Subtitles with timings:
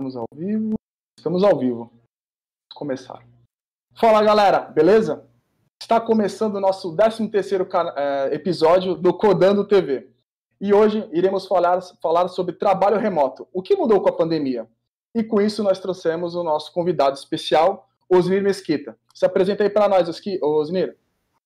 [0.00, 0.74] Estamos ao vivo.
[1.18, 1.78] Estamos ao vivo.
[1.78, 3.20] Vamos começar.
[3.96, 5.24] Fala galera, beleza?
[5.82, 10.08] Está começando o nosso 13 terceiro é, episódio do Codando TV.
[10.60, 13.48] E hoje iremos falar, falar sobre trabalho remoto.
[13.52, 14.68] O que mudou com a pandemia?
[15.12, 18.96] E com isso nós trouxemos o nosso convidado especial, Osnir Mesquita.
[19.12, 20.08] Se apresenta aí para nós,
[20.40, 20.96] Osnir.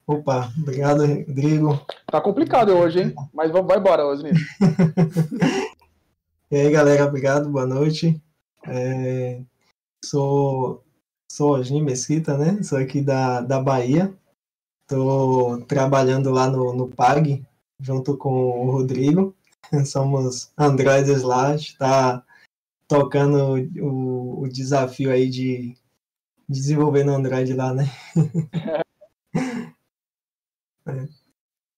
[0.06, 1.80] Opa, obrigado, Rodrigo.
[2.06, 3.14] Tá complicado hoje, hein?
[3.32, 4.34] Mas vai embora, Osnir.
[6.52, 8.20] e aí, galera, obrigado, boa noite.
[8.64, 9.42] É,
[10.04, 10.84] sou,
[11.30, 12.62] sou Osnir Mesquita, né?
[12.62, 14.14] Sou aqui da, da Bahia.
[14.82, 17.44] Estou trabalhando lá no, no PAG,
[17.80, 19.34] junto com o Rodrigo.
[19.86, 22.24] Somos androides lá, está
[22.86, 25.74] tocando o, o desafio aí de
[26.48, 27.84] desenvolver no Android lá, né?
[30.86, 31.08] é.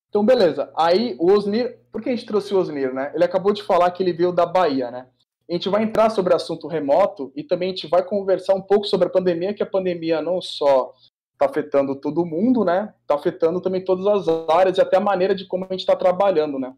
[0.09, 0.73] Então, beleza.
[0.77, 3.13] Aí, o Osnir, por que a gente trouxe o Osnir, né?
[3.15, 5.09] Ele acabou de falar que ele veio da Bahia, né?
[5.49, 8.87] A gente vai entrar sobre assunto remoto e também a gente vai conversar um pouco
[8.87, 10.93] sobre a pandemia, que a pandemia não só
[11.33, 12.95] está afetando todo mundo, né?
[13.03, 15.95] Está afetando também todas as áreas e até a maneira de como a gente está
[15.95, 16.75] trabalhando, né?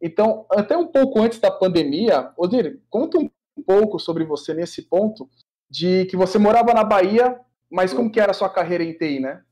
[0.00, 3.30] Então, até um pouco antes da pandemia, Odir, conta um
[3.66, 5.28] pouco sobre você nesse ponto
[5.70, 7.38] de que você morava na Bahia,
[7.70, 9.42] mas como que era a sua carreira em TI, né?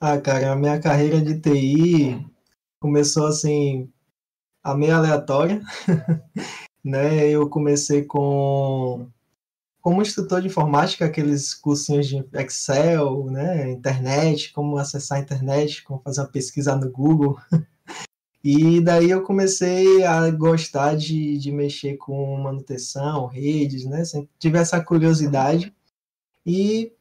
[0.00, 2.24] Ah, cara, a minha carreira de TI
[2.80, 3.90] começou assim,
[4.62, 5.62] a meio aleatória,
[6.84, 7.28] né?
[7.28, 9.08] Eu comecei com
[9.80, 16.00] como instrutor de informática, aqueles cursinhos de Excel, né, internet, como acessar a internet, como
[16.00, 17.38] fazer uma pesquisa no Google.
[18.46, 24.04] E daí eu comecei a gostar de, de mexer com manutenção, redes, né?
[24.04, 25.74] Sempre tive essa curiosidade.
[26.44, 26.92] E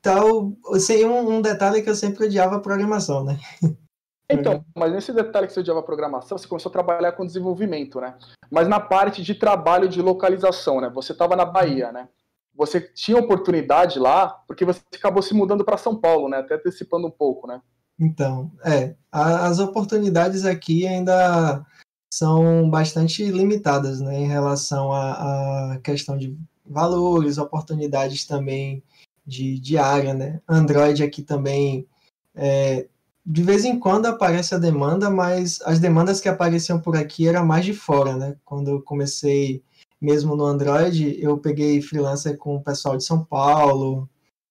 [0.00, 3.36] tal, assim, um, um detalhe que eu sempre odiava a programação, né?
[4.28, 8.14] Então, mas nesse detalhe que você odiava programação, você começou a trabalhar com desenvolvimento, né?
[8.50, 10.90] Mas na parte de trabalho de localização, né?
[10.94, 12.08] Você estava na Bahia, né?
[12.56, 16.38] Você tinha oportunidade lá, porque você acabou se mudando para São Paulo, né?
[16.38, 17.60] Até antecipando um pouco, né?
[17.98, 21.64] Então, é, as oportunidades aqui ainda
[22.12, 24.20] são bastante limitadas, né?
[24.20, 28.82] Em relação à questão de valores, oportunidades também
[29.26, 30.40] de, de área, né?
[30.48, 31.86] Android aqui também
[32.34, 32.86] é,
[33.26, 37.46] de vez em quando aparece a demanda, mas as demandas que apareciam por aqui eram
[37.46, 38.36] mais de fora, né?
[38.44, 39.62] Quando eu comecei
[40.00, 44.08] mesmo no Android, eu peguei freelancer com o pessoal de São Paulo,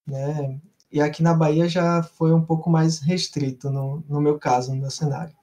[0.07, 0.59] né?
[0.91, 4.81] E aqui na Bahia já foi um pouco mais restrito no, no meu caso, no
[4.81, 5.35] meu cenário.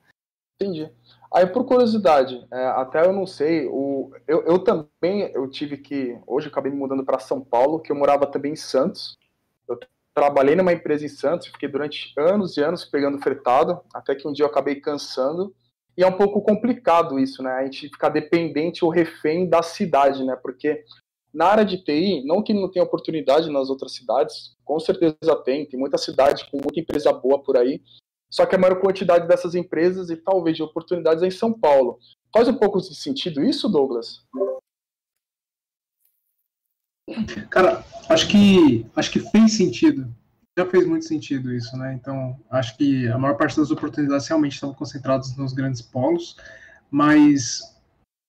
[0.61, 0.91] Entendi.
[1.33, 6.19] Aí, por curiosidade, é, até eu não sei, o, eu, eu também eu tive que.
[6.27, 9.17] Hoje eu acabei me mudando para São Paulo, que eu morava também em Santos.
[10.15, 14.33] Trabalhei numa empresa em Santos, fiquei durante anos e anos pegando fretado, até que um
[14.33, 15.55] dia eu acabei cansando.
[15.97, 17.53] E é um pouco complicado isso, né?
[17.53, 20.37] A gente ficar dependente ou refém da cidade, né?
[20.37, 20.85] Porque
[21.33, 25.67] na área de TI, não que não tenha oportunidade nas outras cidades, com certeza tem,
[25.67, 27.81] tem muita cidade com muita empresa boa por aí,
[28.31, 31.99] só que a maior quantidade dessas empresas e talvez de oportunidades é em São Paulo.
[32.33, 34.25] Faz um pouco de sentido isso, Douglas?
[37.49, 40.09] Cara, acho que acho que fez sentido.
[40.59, 41.95] Já fez muito sentido isso, né?
[41.95, 46.37] Então, acho que a maior parte das oportunidades realmente estavam concentradas nos grandes polos,
[46.91, 47.61] mas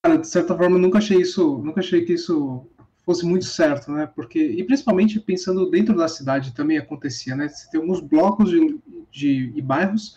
[0.03, 2.65] cara, de certa forma nunca achei isso, nunca achei que isso
[3.03, 4.07] fosse muito certo, né?
[4.07, 7.49] Porque e principalmente pensando dentro da cidade também acontecia, né?
[7.49, 8.79] Você tem alguns blocos de,
[9.11, 10.15] de e bairros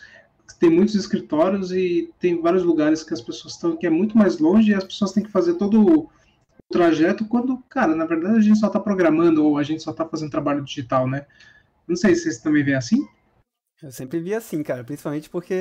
[0.59, 4.39] tem muitos escritórios e tem vários lugares que as pessoas estão que é muito mais
[4.39, 6.09] longe e as pessoas têm que fazer todo
[6.71, 10.07] trajeto quando, cara, na verdade a gente só está programando ou a gente só está
[10.07, 11.27] fazendo trabalho digital, né?
[11.87, 13.07] Não sei se vocês também veem assim.
[13.83, 15.55] Eu sempre vi assim, cara, principalmente porque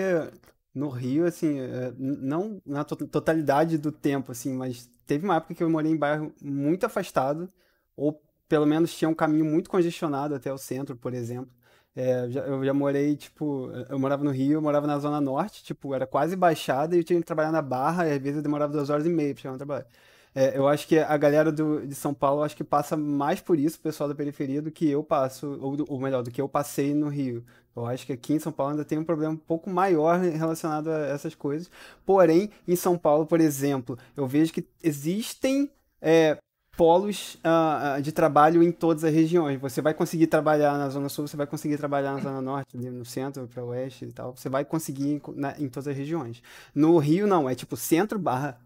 [0.74, 5.64] no Rio, assim, é, não na totalidade do tempo, assim, mas teve uma época que
[5.64, 7.50] eu morei em bairro muito afastado,
[7.96, 11.52] ou pelo menos tinha um caminho muito congestionado até o centro, por exemplo.
[11.96, 15.94] É, eu já morei, tipo, eu morava no Rio, eu morava na Zona Norte, tipo,
[15.94, 18.74] era quase baixada e eu tinha que trabalhar na Barra, e às vezes eu demorava
[18.74, 19.86] duas horas e meia pra chegar no trabalho.
[20.36, 23.60] É, eu acho que a galera do, de São Paulo acho que passa mais por
[23.60, 26.50] isso, o pessoal da periferia, do que eu passo, ou, ou melhor, do que eu
[26.50, 27.44] passei no Rio.
[27.76, 30.90] Eu acho que aqui em São Paulo ainda tem um problema um pouco maior relacionado
[30.90, 31.70] a essas coisas.
[32.06, 35.72] Porém, em São Paulo, por exemplo, eu vejo que existem
[36.02, 36.38] é,
[36.76, 39.60] polos uh, de trabalho em todas as regiões.
[39.60, 43.06] Você vai conseguir trabalhar na Zona Sul, você vai conseguir trabalhar na Zona Norte, no
[43.06, 44.36] centro, para oeste e tal.
[44.36, 46.42] Você vai conseguir na, em todas as regiões.
[46.74, 47.50] No Rio, não.
[47.50, 48.60] É tipo centro barra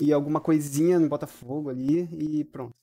[0.00, 2.74] e alguma coisinha no Botafogo ali e pronto.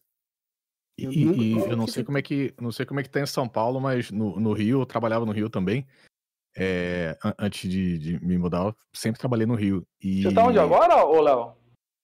[0.97, 3.09] Eu e, nunca, e eu não sei como é que não sei como é que
[3.09, 5.87] tá em São Paulo, mas no, no Rio, eu trabalhava no Rio também.
[6.55, 9.87] É, antes de, de, me mudar, eu sempre trabalhei no Rio.
[9.99, 10.21] E...
[10.21, 11.55] Você tá onde agora, ô Léo?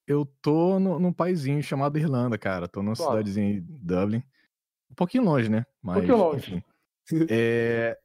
[0.09, 2.67] eu tô no, num paísinho chamado Irlanda, cara.
[2.67, 3.11] Tô numa claro.
[3.11, 4.23] cidadezinha de Dublin.
[4.89, 5.63] Um pouquinho longe, né?
[5.81, 6.63] Mas, um pouquinho longe.
[7.11, 7.27] Enfim.
[7.29, 7.97] é,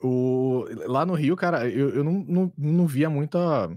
[0.00, 3.68] o, lá no Rio, cara, eu, eu não, não, não via muita,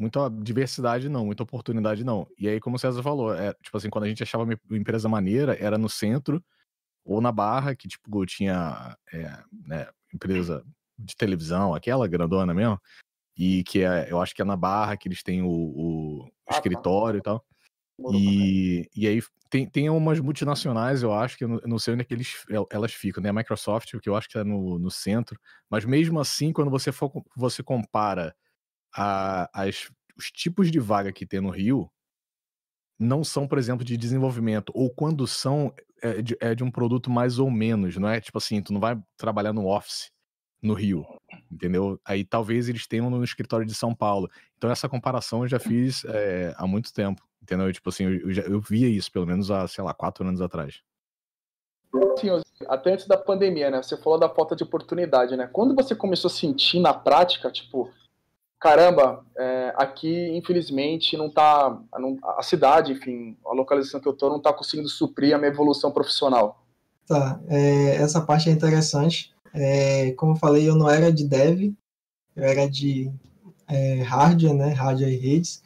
[0.00, 2.26] muita diversidade, não, muita oportunidade, não.
[2.38, 5.08] E aí, como o César falou, é, tipo assim, quando a gente achava uma empresa
[5.08, 6.42] maneira, era no centro
[7.04, 10.64] ou na Barra, que, tipo, tinha é, né, empresa
[10.98, 12.80] de televisão, aquela grandona mesmo,
[13.36, 16.52] e que é, eu acho que é na Barra que eles têm o, o ah,
[16.52, 16.56] tá.
[16.56, 17.32] escritório tá.
[17.32, 17.46] e tal.
[18.14, 21.92] E, e aí tem, tem umas multinacionais, eu acho, que eu não, eu não sei
[21.92, 23.28] onde é que eles, elas ficam, né?
[23.28, 25.38] A Microsoft, que eu acho que é no, no centro,
[25.68, 28.34] mas mesmo assim, quando você, for, você compara
[28.94, 31.90] a, as, os tipos de vaga que tem no Rio,
[32.98, 35.72] não são, por exemplo, de desenvolvimento, ou quando são,
[36.02, 38.20] é de, é de um produto mais ou menos, não é?
[38.20, 40.10] Tipo assim, tu não vai trabalhar no Office
[40.62, 41.06] no Rio,
[41.50, 41.98] entendeu?
[42.04, 44.28] Aí talvez eles tenham no escritório de São Paulo.
[44.58, 47.72] Então essa comparação eu já fiz é, há muito tempo, entendeu?
[47.72, 50.82] Tipo assim, eu, já, eu via isso pelo menos há, sei lá, quatro anos atrás.
[52.18, 52.28] Sim,
[52.68, 53.82] até antes da pandemia, né?
[53.82, 55.48] Você falou da falta de oportunidade, né?
[55.50, 57.90] Quando você começou a sentir na prática, tipo,
[58.60, 64.28] caramba, é, aqui infelizmente não tá, não, a cidade, enfim, a localização que eu tô
[64.28, 66.62] não tá conseguindo suprir a minha evolução profissional.
[67.06, 71.74] Tá, é, essa parte é interessante é, como eu falei, eu não era de dev,
[72.36, 73.12] eu era de
[73.68, 75.62] é, hardware, né, hardware e redes,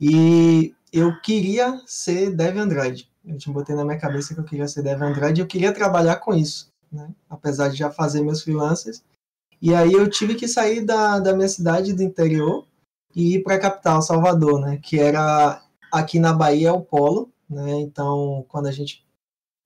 [0.00, 3.08] e eu queria ser dev Android.
[3.24, 6.16] Eu te botei na minha cabeça que eu queria ser dev Android eu queria trabalhar
[6.16, 9.02] com isso, né, apesar de já fazer meus freelancers.
[9.60, 12.66] E aí eu tive que sair da, da minha cidade do interior
[13.14, 15.62] e ir para a capital, Salvador, né, que era
[15.92, 19.04] aqui na Bahia é o polo, né, então quando a gente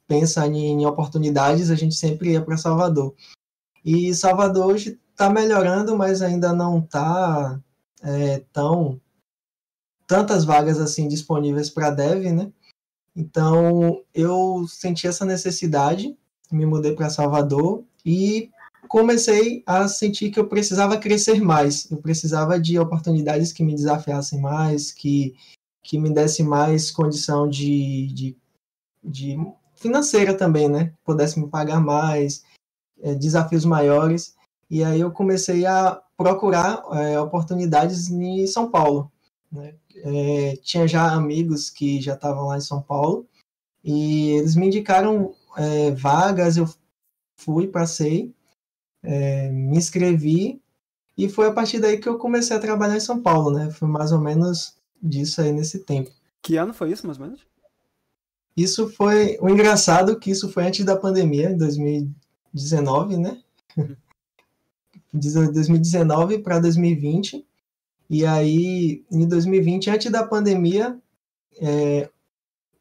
[0.07, 3.15] pensa em, em oportunidades, a gente sempre ia para Salvador.
[3.85, 7.61] E Salvador hoje está melhorando, mas ainda não está
[8.03, 9.01] é, tão
[10.07, 12.53] tantas vagas assim disponíveis para dev, né?
[13.17, 16.17] Então eu senti essa necessidade,
[16.51, 18.51] me mudei para Salvador e
[18.89, 24.41] comecei a sentir que eu precisava crescer mais, eu precisava de oportunidades que me desafiassem
[24.41, 25.35] mais, que,
[25.83, 28.37] que me dessem mais condição de, de,
[29.03, 29.37] de
[29.75, 30.93] financeira também, né?
[31.05, 32.45] Pudesse me pagar mais,
[33.03, 34.35] é, desafios maiores.
[34.71, 39.11] E aí eu comecei a procurar é, oportunidades em São Paulo.
[39.53, 39.75] Né?
[39.97, 43.27] É, tinha já amigos que já estavam lá em São Paulo
[43.85, 46.57] e eles me indicaram é, vagas.
[46.57, 46.67] Eu
[47.37, 48.35] fui, passei,
[49.05, 50.61] é, me inscrevi
[51.17, 53.71] e foi a partir daí que eu comecei a trabalhar em São Paulo, né?
[53.71, 56.11] Foi mais ou menos disso aí nesse tempo.
[56.43, 57.41] Que ano foi isso, mais ou menos?
[58.57, 62.09] Isso foi o engraçado que isso foi antes da pandemia, em 2000,
[62.55, 63.43] 2019, né?
[65.13, 67.45] De 2019 para 2020.
[68.09, 70.99] E aí, em 2020, antes da pandemia,
[71.61, 72.09] é,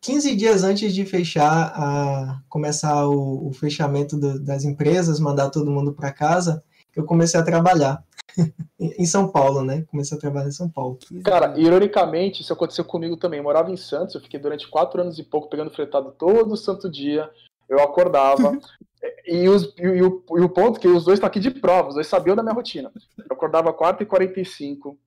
[0.03, 5.71] 15 dias antes de fechar, a, começar o, o fechamento do, das empresas, mandar todo
[5.71, 6.61] mundo para casa,
[6.93, 8.03] eu comecei a trabalhar
[8.77, 9.85] em São Paulo, né?
[9.89, 10.99] Comecei a trabalhar em São Paulo.
[11.23, 13.39] Cara, ironicamente, isso aconteceu comigo também.
[13.39, 16.91] Eu morava em Santos, eu fiquei durante quatro anos e pouco pegando fretado todo santo
[16.91, 17.29] dia.
[17.69, 18.59] Eu acordava.
[19.25, 21.95] e, os, e, o, e o ponto que os dois estão aqui de prova, os
[21.95, 22.91] dois sabiam da minha rotina.
[23.17, 24.97] Eu acordava 4h45.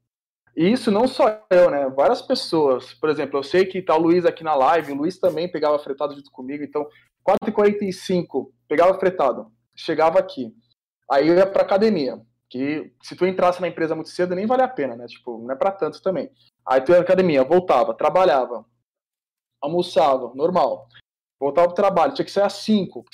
[0.56, 1.88] E isso não só eu, né?
[1.90, 2.94] Várias pessoas.
[2.94, 5.78] Por exemplo, eu sei que tá o Luiz aqui na live, o Luiz também pegava
[5.78, 6.64] fretado junto comigo.
[6.64, 6.86] Então,
[7.28, 10.54] 4h45, pegava fretado, chegava aqui.
[11.10, 12.20] Aí eu ia pra academia.
[12.48, 15.06] Que se tu entrasse na empresa muito cedo, nem vale a pena, né?
[15.06, 16.30] Tipo, não é pra tanto também.
[16.66, 18.64] Aí tu ia na academia, voltava, trabalhava,
[19.60, 20.88] almoçava, normal
[21.38, 23.04] voltava pro trabalho, tinha que ser às 5.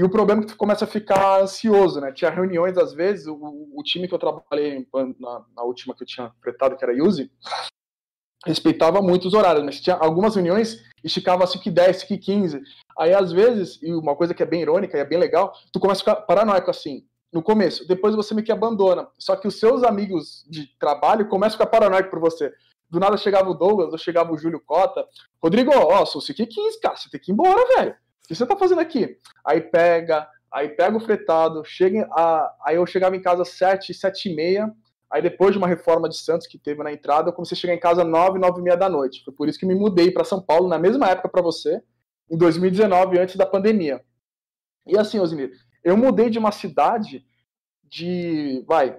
[0.00, 2.10] E o problema é que tu começa a ficar ansioso, né?
[2.10, 4.88] Tinha reuniões, às vezes, o, o time que eu trabalhei
[5.18, 7.30] na, na, última que eu tinha fretado, que era Use,
[8.46, 12.62] respeitava muito os horários, mas tinha algumas reuniões esticava 5 e 10, 5 e 15.
[12.98, 15.78] Aí, às vezes, e uma coisa que é bem irônica e é bem legal, tu
[15.78, 17.86] começa a ficar paranoico assim, no começo.
[17.86, 19.06] Depois você meio que abandona.
[19.18, 22.50] Só que os seus amigos de trabalho começam a ficar paranoicos por você
[22.88, 25.06] do nada chegava o Douglas, ou chegava o Júlio Cota.
[25.42, 27.94] Rodrigo, ó, sou você que quis, cara, você tem que ir embora, velho.
[28.30, 29.18] Que você tá fazendo aqui?
[29.44, 33.92] Aí pega, aí pega o fretado, chega a, aí eu chegava em casa às 7,
[33.92, 34.72] 7 e meia,
[35.10, 37.74] aí depois de uma reforma de Santos que teve na entrada, eu comecei a chegar
[37.74, 39.24] em casa 9, 9 e meia da noite.
[39.24, 41.82] Foi por isso que me mudei para São Paulo, na mesma época para você,
[42.30, 44.00] em 2019, antes da pandemia.
[44.86, 45.50] E assim, Osimir,
[45.82, 47.26] eu mudei de uma cidade
[47.82, 48.96] de, vai,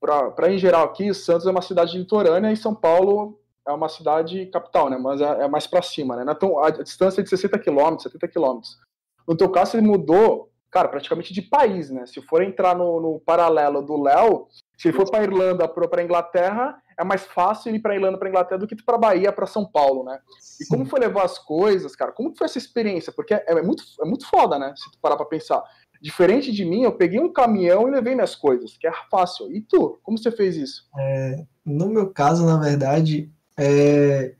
[0.00, 3.37] para em geral aqui, Santos é uma cidade litorânea e São Paulo
[3.68, 4.96] é uma cidade capital, né?
[4.96, 6.32] Mas é, é mais para cima, né?
[6.34, 8.78] Então a distância é de 60 quilômetros, 70 quilômetros.
[9.26, 12.06] No teu caso, ele mudou, cara, praticamente de país, né?
[12.06, 14.48] Se for entrar no, no paralelo do Léo,
[14.78, 18.58] se ele for para Irlanda, para Inglaterra, é mais fácil ir para Irlanda, para Inglaterra,
[18.58, 20.18] do que para Bahia, para São Paulo, né?
[20.60, 22.10] E como foi levar as coisas, cara?
[22.10, 23.12] Como foi essa experiência?
[23.12, 24.72] Porque é, é muito, é muito foda, né?
[24.76, 25.62] Se tu parar para pensar.
[26.00, 29.52] Diferente de mim, eu peguei um caminhão e levei minhas coisas, que é fácil.
[29.52, 30.88] E tu, como você fez isso?
[30.96, 34.34] É, no meu caso, na verdade, é,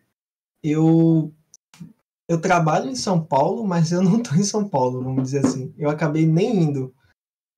[0.63, 1.33] eu
[2.29, 5.75] eu trabalho em São Paulo, mas eu não estou em São Paulo, vamos dizer assim.
[5.79, 6.95] Eu acabei nem indo.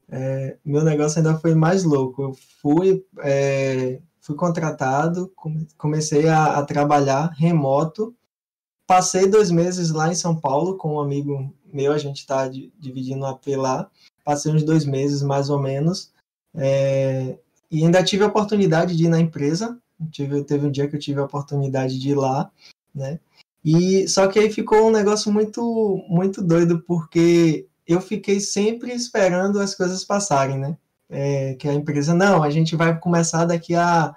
[0.09, 2.23] É, meu negócio ainda foi mais louco.
[2.23, 5.33] Eu fui, é, fui contratado,
[5.77, 8.15] comecei a, a, trabalhar remoto.
[8.87, 13.25] Passei dois meses lá em São Paulo com um amigo meu, a gente está dividindo
[13.25, 13.89] a AP lá.
[14.25, 16.13] Passei uns dois meses mais ou menos.
[16.55, 17.39] É,
[17.71, 19.81] e ainda tive a oportunidade de ir na empresa.
[20.11, 22.51] Tive, teve um dia que eu tive a oportunidade de ir lá,
[22.95, 23.21] né?
[23.65, 29.61] E só que aí ficou um negócio muito muito doido porque eu fiquei sempre esperando
[29.61, 30.79] as coisas passarem, né?
[31.09, 34.15] É, que a empresa não, a gente vai começar daqui a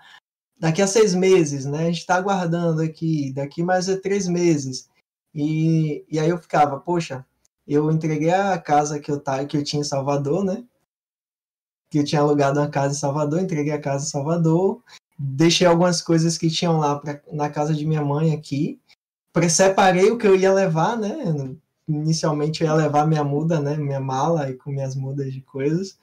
[0.59, 1.79] daqui a seis meses, né?
[1.79, 4.89] A gente está aguardando aqui, daqui mais a três meses.
[5.33, 7.25] E, e aí eu ficava, poxa,
[7.67, 10.63] eu entreguei a casa que eu que eu tinha em Salvador, né?
[11.89, 14.81] Que eu tinha alugado uma casa em Salvador, entreguei a casa em Salvador,
[15.25, 18.79] deixei algumas coisas que tinham lá pra, na casa de minha mãe aqui
[19.49, 21.55] separei o que eu ia levar, né?
[21.87, 23.75] Inicialmente eu ia levar minha muda, né?
[23.75, 25.97] Minha mala e com minhas mudas de coisas.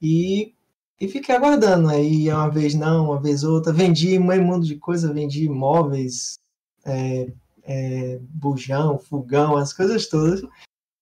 [0.00, 0.54] E,
[1.00, 1.88] e fiquei aguardando.
[1.88, 3.72] Aí uma vez não, uma vez outra.
[3.72, 6.38] Vendi um mundo de coisa, vendi móveis,
[6.84, 10.42] é, é, bujão, fogão, as coisas todas.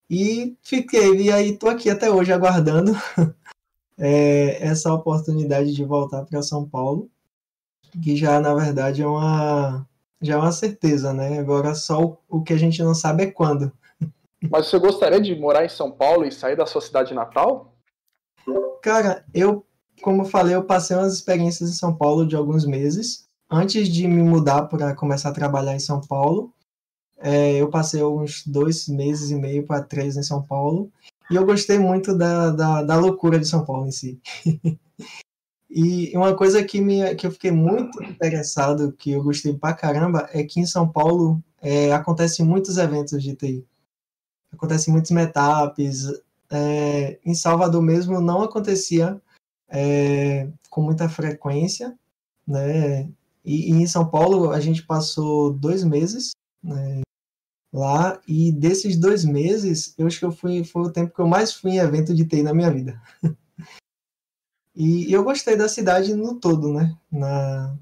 [0.09, 2.93] E fiquei, e aí tô aqui até hoje aguardando
[3.97, 7.09] é, essa oportunidade de voltar para São Paulo,
[7.99, 9.87] que já na verdade é uma
[10.21, 11.39] já é uma certeza, né?
[11.39, 13.73] Agora só o, que a gente não sabe é quando.
[14.51, 17.75] Mas você gostaria de morar em São Paulo e sair da sua cidade natal?
[18.83, 19.65] Cara, eu,
[20.03, 23.27] como eu falei, eu passei umas experiências em São Paulo de alguns meses.
[23.51, 26.53] Antes de me mudar para começar a trabalhar em São Paulo,
[27.19, 30.91] é, eu passei uns dois meses e meio para três em São Paulo.
[31.31, 34.21] E eu gostei muito da, da, da loucura de São Paulo em si.
[35.71, 40.29] E uma coisa que, me, que eu fiquei muito interessado, que eu gostei pra caramba,
[40.33, 43.65] é que em São Paulo é, acontecem muitos eventos de TI.
[44.53, 46.07] Acontecem muitos meetups.
[46.50, 49.23] É, em Salvador mesmo não acontecia
[49.69, 51.97] é, com muita frequência,
[52.45, 53.09] né?
[53.45, 57.00] E, e, em São Paulo a gente passou dois meses né,
[57.73, 61.29] lá, e desses dois meses, eu acho que eu fui, foi o tempo que eu
[61.29, 63.00] mais fui em evento de TI na minha vida.
[64.81, 66.97] E, eu gostei da cidade no todo, né?
[67.13, 67.77] Na,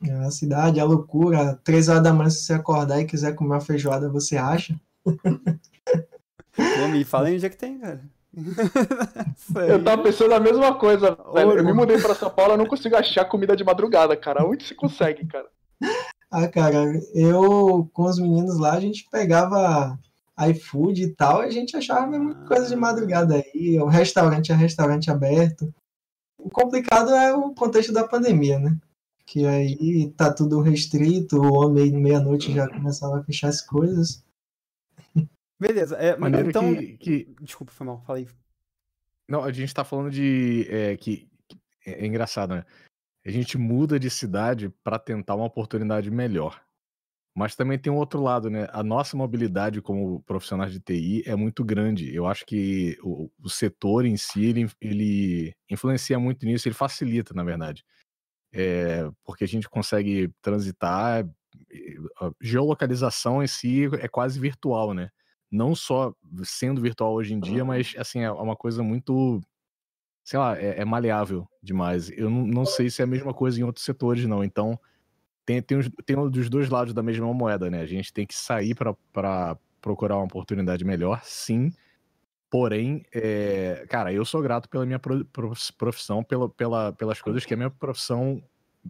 [0.00, 1.56] na cidade, a loucura.
[1.62, 4.74] Três horas da manhã, se você acordar e quiser comer uma feijoada, você acha.
[5.04, 8.00] Pô, me fala aí onde é que tem, cara.
[9.68, 11.16] eu tava pensando a mesma coisa.
[11.32, 11.58] Velho.
[11.58, 14.44] Eu me mudei pra São Paulo, eu não consigo achar comida de madrugada, cara.
[14.44, 15.46] Onde se consegue, cara?
[16.28, 19.96] Ah, cara, eu com os meninos lá, a gente pegava
[20.48, 23.78] iFood e tal, e a gente achava mesmo coisa de madrugada aí.
[23.78, 25.72] O restaurante é restaurante aberto.
[26.42, 28.76] O complicado é o contexto da pandemia, né?
[29.24, 34.24] Que aí tá tudo restrito, o homem meia-noite já começava a fechar as coisas.
[35.58, 36.74] Beleza, é, mas então.
[36.74, 37.36] Que, que...
[37.40, 38.28] Desculpa, foi mal, falei.
[39.28, 40.66] Não, a gente tá falando de.
[40.68, 41.28] É, que,
[41.86, 42.64] é, é engraçado, né?
[43.24, 46.60] A gente muda de cidade para tentar uma oportunidade melhor.
[47.34, 48.68] Mas também tem um outro lado, né?
[48.72, 52.14] A nossa mobilidade como profissionais de TI é muito grande.
[52.14, 57.32] Eu acho que o, o setor em si, ele, ele, influencia muito nisso, ele facilita,
[57.32, 57.84] na verdade.
[58.52, 61.26] É, porque a gente consegue transitar,
[62.20, 65.10] a geolocalização em si é quase virtual, né?
[65.50, 69.40] Não só sendo virtual hoje em dia, mas assim, é uma coisa muito,
[70.22, 72.10] sei lá, é, é maleável demais.
[72.10, 74.44] Eu não, não sei se é a mesma coisa em outros setores, não.
[74.44, 74.78] Então,
[75.44, 77.80] tem, tem, os, tem um dos dois lados da mesma moeda, né?
[77.80, 81.72] A gente tem que sair para procurar uma oportunidade melhor, sim.
[82.48, 85.00] Porém, é, cara, eu sou grato pela minha
[85.78, 88.42] profissão, pela, pela, pelas coisas que a minha profissão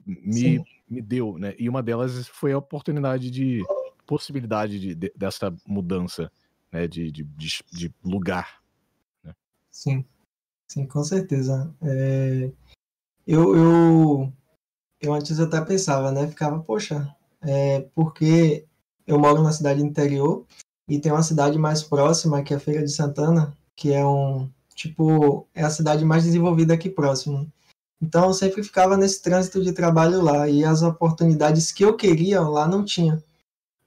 [0.04, 1.54] me, me deu, né?
[1.58, 3.62] E uma delas foi a oportunidade de
[4.04, 6.30] possibilidade de, de dessa mudança,
[6.70, 6.88] né?
[6.88, 8.60] De, de, de, de lugar.
[9.22, 9.32] Né?
[9.70, 10.04] Sim,
[10.66, 11.72] sim, com certeza.
[11.80, 12.50] É,
[13.26, 14.32] eu, eu
[15.02, 16.26] eu antes até pensava, né?
[16.28, 18.64] Ficava, poxa, é, porque
[19.06, 20.46] eu moro na cidade interior
[20.88, 24.48] e tem uma cidade mais próxima, que é a Feira de Santana, que é um,
[24.74, 27.50] tipo, é a cidade mais desenvolvida aqui próximo.
[28.00, 32.40] Então eu sempre ficava nesse trânsito de trabalho lá e as oportunidades que eu queria
[32.40, 33.22] lá não tinha.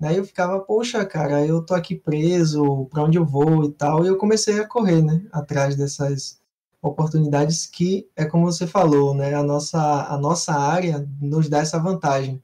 [0.02, 4.06] Aí eu ficava, poxa, cara, eu tô aqui preso, para onde eu vou e tal.
[4.06, 6.40] E eu comecei a correr, né, atrás dessas
[6.88, 9.34] oportunidades que é como você falou, né?
[9.34, 12.42] A nossa a nossa área nos dá essa vantagem,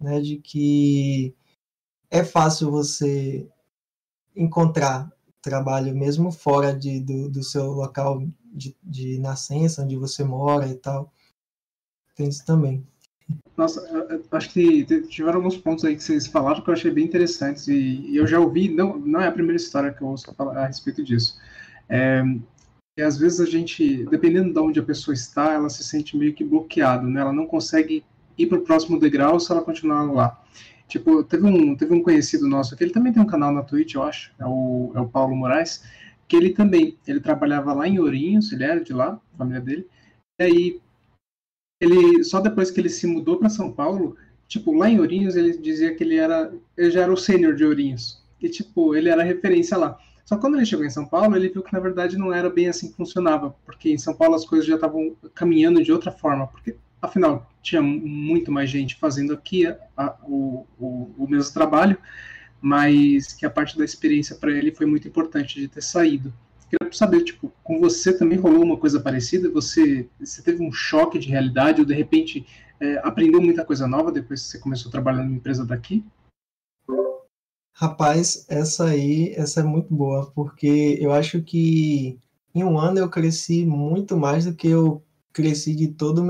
[0.00, 0.20] né?
[0.20, 1.34] De que
[2.10, 3.48] é fácil você
[4.36, 5.10] encontrar
[5.42, 10.74] trabalho mesmo fora de, do, do seu local de, de nascença, onde você mora e
[10.74, 11.12] tal.
[12.14, 12.86] Tem isso também.
[13.56, 13.82] Nossa,
[14.32, 18.14] acho que tiveram alguns pontos aí que vocês falaram que eu achei bem interessantes e,
[18.14, 21.38] eu já ouvi, não, não é a primeira história que eu ouço a respeito disso.
[21.88, 22.22] É,
[23.00, 26.34] e às vezes a gente, dependendo de onde a pessoa está, ela se sente meio
[26.34, 27.22] que bloqueada, né?
[27.22, 28.04] Ela não consegue
[28.36, 30.44] ir para o próximo degrau se ela continuar lá.
[30.86, 33.94] Tipo, teve um, teve um conhecido nosso que ele também tem um canal na Twitch,
[33.94, 35.82] eu acho, é o, é o Paulo Moraes,
[36.28, 39.88] que ele também, ele trabalhava lá em Ourinhos, ele era de lá, a família dele,
[40.38, 40.80] e aí
[41.80, 44.14] ele, só depois que ele se mudou para São Paulo,
[44.46, 47.64] tipo, lá em Ourinhos ele dizia que ele era, ele já era o sênior de
[47.64, 49.98] Ourinhos, e tipo, ele era referência lá.
[50.30, 52.68] Só quando ele chegou em São Paulo, ele viu que na verdade não era bem
[52.68, 56.46] assim que funcionava, porque em São Paulo as coisas já estavam caminhando de outra forma,
[56.46, 61.98] porque afinal tinha muito mais gente fazendo aqui a, a, o, o, o, mesmo trabalho,
[62.60, 66.32] mas que a parte da experiência para ele foi muito importante de ter saído.
[66.70, 69.50] Queria saber, tipo, com você também rolou uma coisa parecida?
[69.50, 72.46] Você, você teve um choque de realidade ou de repente
[72.78, 76.04] é, aprendeu muita coisa nova depois que você começou a trabalhar numa empresa daqui?
[77.80, 82.18] Rapaz, essa aí, essa é muito boa, porque eu acho que
[82.54, 86.20] em um ano eu cresci muito mais do que eu cresci de toda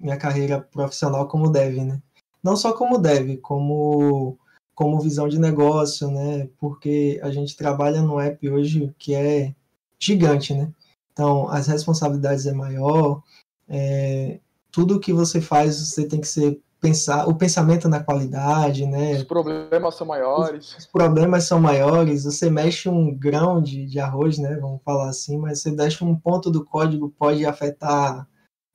[0.00, 2.02] minha carreira profissional como dev, né?
[2.42, 4.38] Não só como dev, como
[4.74, 6.48] como visão de negócio, né?
[6.58, 9.54] Porque a gente trabalha no app hoje que é
[9.98, 10.72] gigante, né?
[11.12, 13.22] Então, as responsabilidades é maior,
[13.68, 14.40] é,
[14.72, 19.14] tudo que você faz, você tem que ser pensar, o pensamento na qualidade, né?
[19.14, 20.68] Os problemas são maiores.
[20.68, 24.56] Os, os problemas são maiores, você mexe um grão de, de arroz, né?
[24.60, 28.26] Vamos falar assim, mas você deixa um ponto do código, pode afetar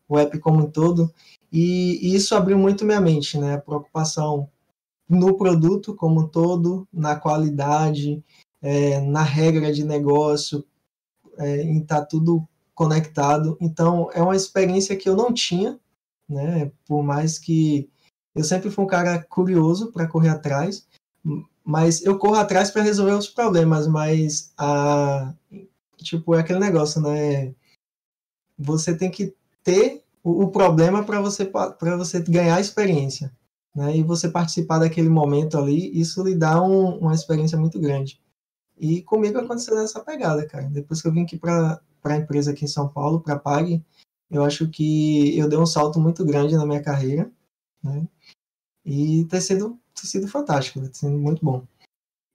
[0.10, 1.14] o app como um todo.
[1.52, 3.56] E, e isso abriu muito minha mente, né?
[3.56, 4.50] A preocupação
[5.08, 8.24] no produto como um todo, na qualidade,
[8.62, 10.66] é, na regra de negócio,
[11.38, 13.58] é, em estar tá tudo conectado.
[13.62, 15.80] Então, é uma experiência que eu não tinha,
[16.28, 16.72] né?
[16.86, 17.90] Por mais que
[18.36, 20.88] eu sempre fui um cara curioso para correr atrás,
[21.64, 25.34] mas eu corro atrás para resolver os problemas, mas a
[25.98, 27.54] tipo é aquele negócio, né?
[28.58, 33.32] Você tem que ter o, o problema para você para você ganhar experiência,
[33.76, 33.98] né?
[33.98, 38.20] E você participar daquele momento ali, isso lhe dá um, uma experiência muito grande.
[38.80, 40.68] E comigo aconteceu nessa pegada, cara.
[40.70, 43.84] Depois que eu vim aqui para a empresa aqui em São Paulo, para Pag,
[44.30, 47.32] eu acho que eu dei um salto muito grande na minha carreira,
[47.84, 48.08] né?
[48.86, 51.66] E ter sido, ter sido fantástico, ter sido muito bom.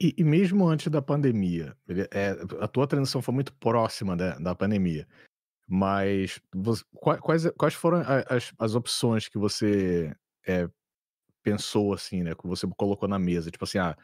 [0.01, 1.77] E, e, mesmo antes da pandemia,
[2.11, 2.31] é,
[2.61, 5.09] a tua transição foi muito próxima da, da pandemia.
[5.67, 10.15] Mas você, quais, quais foram as, as opções que você
[10.47, 10.69] é,
[11.43, 12.35] pensou, assim, né?
[12.35, 13.51] Que você colocou na mesa?
[13.51, 13.97] Tipo assim, ah,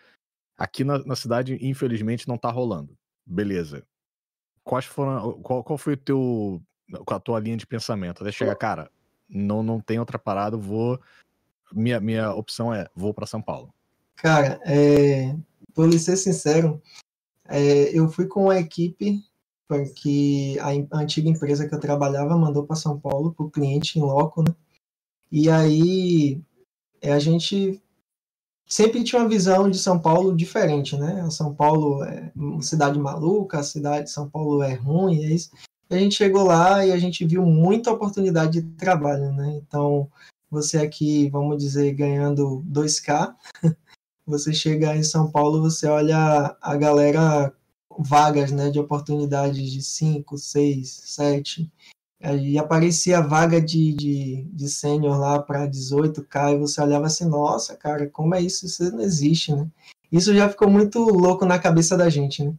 [0.57, 2.97] aqui na, na cidade, infelizmente, não tá rolando.
[3.25, 3.87] Beleza.
[4.65, 5.41] Quais foram.
[5.43, 6.63] Qual, qual foi o teu.
[7.09, 8.23] a tua linha de pensamento?
[8.23, 8.91] Até chegar, cara,
[9.29, 11.01] não, não tem outra parada, vou.
[11.75, 13.73] Minha, minha opção é vou para São Paulo.
[14.17, 15.35] Cara, é,
[15.75, 16.81] por lhe ser sincero,
[17.49, 19.21] é, eu fui com a equipe
[19.69, 23.99] porque a, a antiga empresa que eu trabalhava mandou para São Paulo para o cliente
[23.99, 24.55] em loco, né?
[25.31, 26.43] E aí
[27.01, 27.81] é, a gente
[28.67, 31.29] sempre tinha uma visão de São Paulo diferente, né?
[31.31, 35.51] São Paulo é uma cidade maluca, a cidade de São Paulo é ruim, é isso.
[35.89, 39.61] A gente chegou lá e a gente viu muita oportunidade de trabalho, né?
[39.67, 40.11] Então,
[40.53, 43.35] você aqui, vamos dizer, ganhando 2K,
[44.27, 47.51] você chega em São Paulo, você olha a galera
[47.99, 51.73] vagas né, de oportunidades de 5, 6, 7.
[52.41, 57.75] E aparecia vaga de, de, de sênior lá para 18k, e você olhava assim, nossa,
[57.75, 58.67] cara, como é isso?
[58.67, 59.67] Isso não existe, né?
[60.11, 62.55] Isso já ficou muito louco na cabeça da gente, né?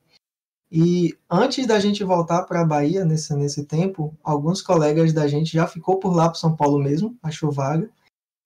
[0.76, 5.54] E antes da gente voltar para a Bahia, nesse, nesse tempo, alguns colegas da gente
[5.54, 7.88] já ficou por lá para São Paulo mesmo, achou vaga.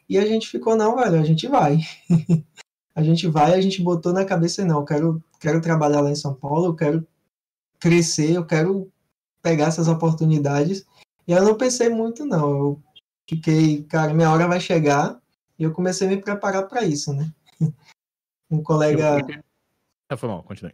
[0.10, 1.80] E a gente ficou, não, velho, a gente vai.
[2.94, 6.16] a gente vai, a gente botou na cabeça, não, eu quero quero trabalhar lá em
[6.16, 7.08] São Paulo, eu quero
[7.80, 8.92] crescer, eu quero
[9.42, 10.86] pegar essas oportunidades.
[11.26, 12.50] E eu não pensei muito, não.
[12.50, 12.84] Eu
[13.26, 15.18] fiquei, cara, minha hora vai chegar
[15.58, 17.32] e eu comecei a me preparar para isso, né?
[18.52, 19.18] Um colega.
[20.10, 20.74] Ah, foi mal, continue.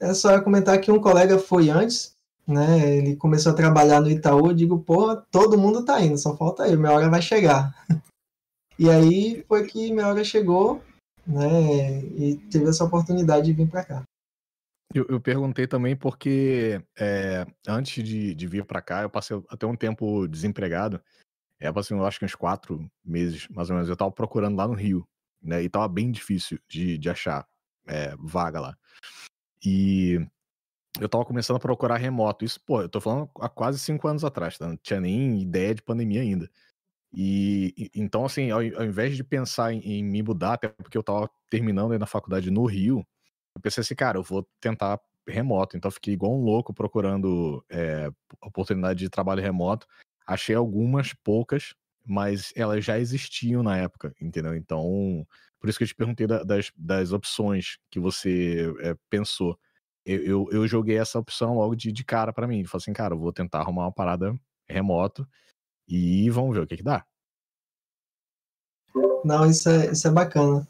[0.00, 2.14] É só comentar que um colega foi antes,
[2.46, 2.96] né?
[2.96, 4.48] Ele começou a trabalhar no Itaú.
[4.48, 7.74] Eu digo, pô, todo mundo tá indo, só falta eu, minha hora vai chegar.
[8.76, 10.82] E aí foi que minha hora chegou,
[11.24, 12.00] né?
[12.18, 14.02] E teve essa oportunidade de vir para cá.
[14.92, 19.64] Eu, eu perguntei também porque é, antes de, de vir para cá, eu passei até
[19.66, 21.00] um tempo desempregado.
[21.60, 23.88] É, assim, eu acho que uns quatro meses, mais ou menos.
[23.88, 25.06] Eu tava procurando lá no Rio,
[25.42, 25.62] né?
[25.62, 27.46] E tava bem difícil de, de achar
[27.86, 28.76] é, vaga lá.
[29.64, 30.20] E
[31.00, 32.44] eu tava começando a procurar remoto.
[32.44, 34.68] Isso, pô, eu tô falando há quase cinco anos atrás, tá?
[34.68, 36.50] Não tinha nem ideia de pandemia ainda.
[37.12, 41.02] E, então, assim, ao, ao invés de pensar em, em, me mudar, até porque eu
[41.02, 43.06] tava terminando aí na faculdade no Rio,
[43.54, 45.76] eu pensei assim, cara, eu vou tentar remoto.
[45.76, 48.10] Então, fiquei igual um louco procurando é,
[48.42, 49.86] oportunidade de trabalho remoto.
[50.26, 51.74] Achei algumas, poucas,
[52.04, 54.54] mas elas já existiam na época, entendeu?
[54.54, 55.26] Então,
[55.64, 59.58] por isso que eu te perguntei da, das, das opções que você é, pensou.
[60.04, 62.66] Eu, eu, eu, joguei essa opção logo de, de cara para mim.
[62.66, 65.26] Falei assim, cara, eu vou tentar arrumar uma parada remoto
[65.88, 67.02] e vamos ver o que, que dá.
[69.24, 70.68] Não, isso é, isso é bacana.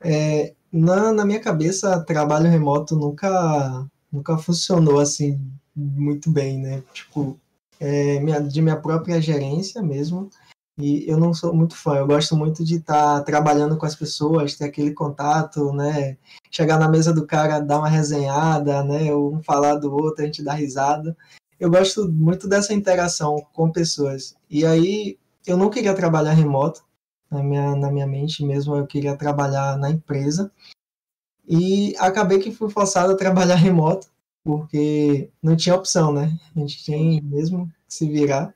[0.00, 5.40] É, na, na minha cabeça, trabalho remoto nunca, nunca funcionou assim
[5.72, 6.82] muito bem, né?
[6.92, 7.38] Tipo,
[7.78, 10.28] é, minha, de minha própria gerência mesmo.
[10.78, 13.94] E eu não sou muito fã, eu gosto muito de estar tá trabalhando com as
[13.94, 16.18] pessoas, ter aquele contato, né?
[16.50, 19.14] Chegar na mesa do cara, dar uma resenhada, né?
[19.14, 21.16] Um falar do outro, a gente dar risada
[21.58, 24.36] eu gosto muito dessa interação com pessoas.
[24.48, 26.84] E aí, eu não queria trabalhar remoto,
[27.30, 30.50] na minha, na minha mente mesmo, eu queria trabalhar na empresa.
[31.48, 34.08] E acabei que fui forçado a trabalhar remoto,
[34.44, 36.38] porque não tinha opção, né?
[36.54, 38.54] A gente tem mesmo que se virar.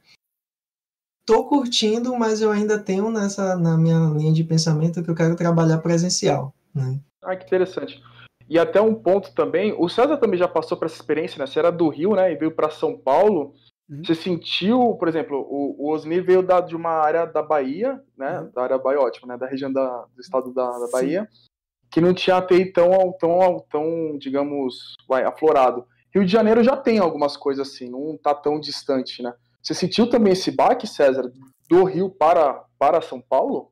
[1.27, 5.37] Tô curtindo, mas eu ainda tenho nessa na minha linha de pensamento que eu quero
[5.37, 6.99] trabalhar presencial, né?
[7.23, 8.03] Ah, que interessante.
[8.49, 11.47] E até um ponto também, o César também já passou por essa experiência, né?
[11.47, 12.33] Você era do Rio, né?
[12.33, 13.55] E veio para São Paulo.
[13.89, 14.03] Uhum.
[14.05, 18.41] Você sentiu, por exemplo, o, o Osni veio da, de uma área da Bahia, né?
[18.41, 18.51] Uhum.
[18.53, 19.37] Da área baiótica, né?
[19.37, 21.47] Da região da, do estado da, da Bahia, Sim.
[21.93, 25.87] que não tinha TI tão, tão, tão, digamos, vai, aflorado.
[26.13, 29.33] Rio de Janeiro já tem algumas coisas assim, não tá tão distante, né?
[29.63, 31.31] Você sentiu também esse baque, César,
[31.69, 33.71] do Rio para, para São Paulo?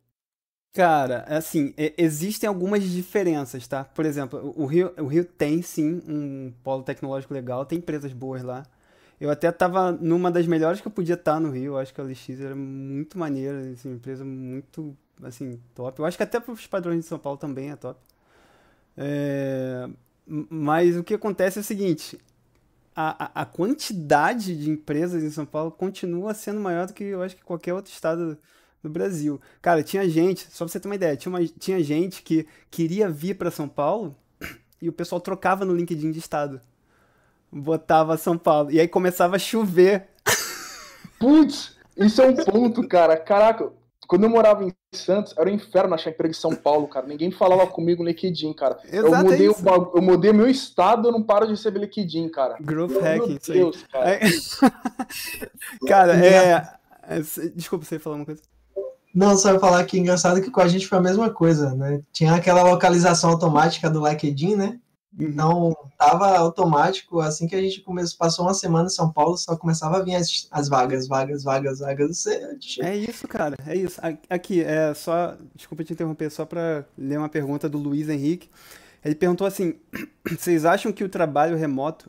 [0.72, 3.85] Cara, assim, existem algumas diferenças, tá?
[3.85, 8.42] Por exemplo, o Rio, o Rio tem sim um polo tecnológico legal, tem empresas boas
[8.42, 8.64] lá.
[9.20, 12.01] Eu até tava numa das melhores que eu podia estar no Rio, eu acho que
[12.01, 15.98] a LX era muito maneira, assim, empresa muito, assim, top.
[15.98, 17.98] Eu acho que até para os padrões de São Paulo também é top.
[18.96, 19.88] É...
[20.27, 22.18] Mas o que acontece é o seguinte,
[23.00, 27.37] a, a, quantidade de empresas em São Paulo continua sendo maior do que eu acho
[27.37, 28.37] que qualquer outro estado
[28.82, 29.40] no Brasil.
[29.62, 33.08] Cara, tinha gente, só pra você ter uma ideia, tinha, uma, tinha gente que queria
[33.08, 34.16] vir para São Paulo
[34.82, 36.61] e o pessoal trocava no LinkedIn de estado.
[37.52, 38.72] Botava São Paulo.
[38.72, 40.08] E aí começava a chover.
[41.20, 43.16] Putz, isso é um ponto, cara.
[43.16, 43.70] Caraca,
[44.09, 47.07] quando eu morava em Santos, era um inferno achar emprego em São Paulo, cara.
[47.07, 48.79] Ninguém falava comigo no LinkedIn, cara.
[48.90, 52.31] Exato, eu, mudei é o, eu mudei meu estado, eu não paro de receber LinkedIn,
[52.31, 52.57] cara.
[52.59, 54.11] Growth hacking, Meu Deus, cara.
[54.11, 54.21] É...
[55.87, 56.68] cara, é...
[57.07, 57.21] é...
[57.55, 58.40] Desculpa, você ia falar uma coisa?
[59.14, 61.75] Não, só eu falar que é engraçado que com a gente foi a mesma coisa,
[61.75, 62.01] né?
[62.11, 64.81] Tinha aquela localização automática do LinkedIn, né?
[65.18, 69.57] Então, tava automático, assim que a gente começou, passou uma semana em São Paulo, só
[69.57, 72.24] começava a vir as, as vagas, vagas, vagas, vagas.
[72.81, 74.00] É isso, cara, é isso.
[74.31, 78.48] Aqui, é só, desculpa te interromper, só para ler uma pergunta do Luiz Henrique.
[79.04, 79.74] Ele perguntou assim:
[80.38, 82.09] vocês acham que o trabalho remoto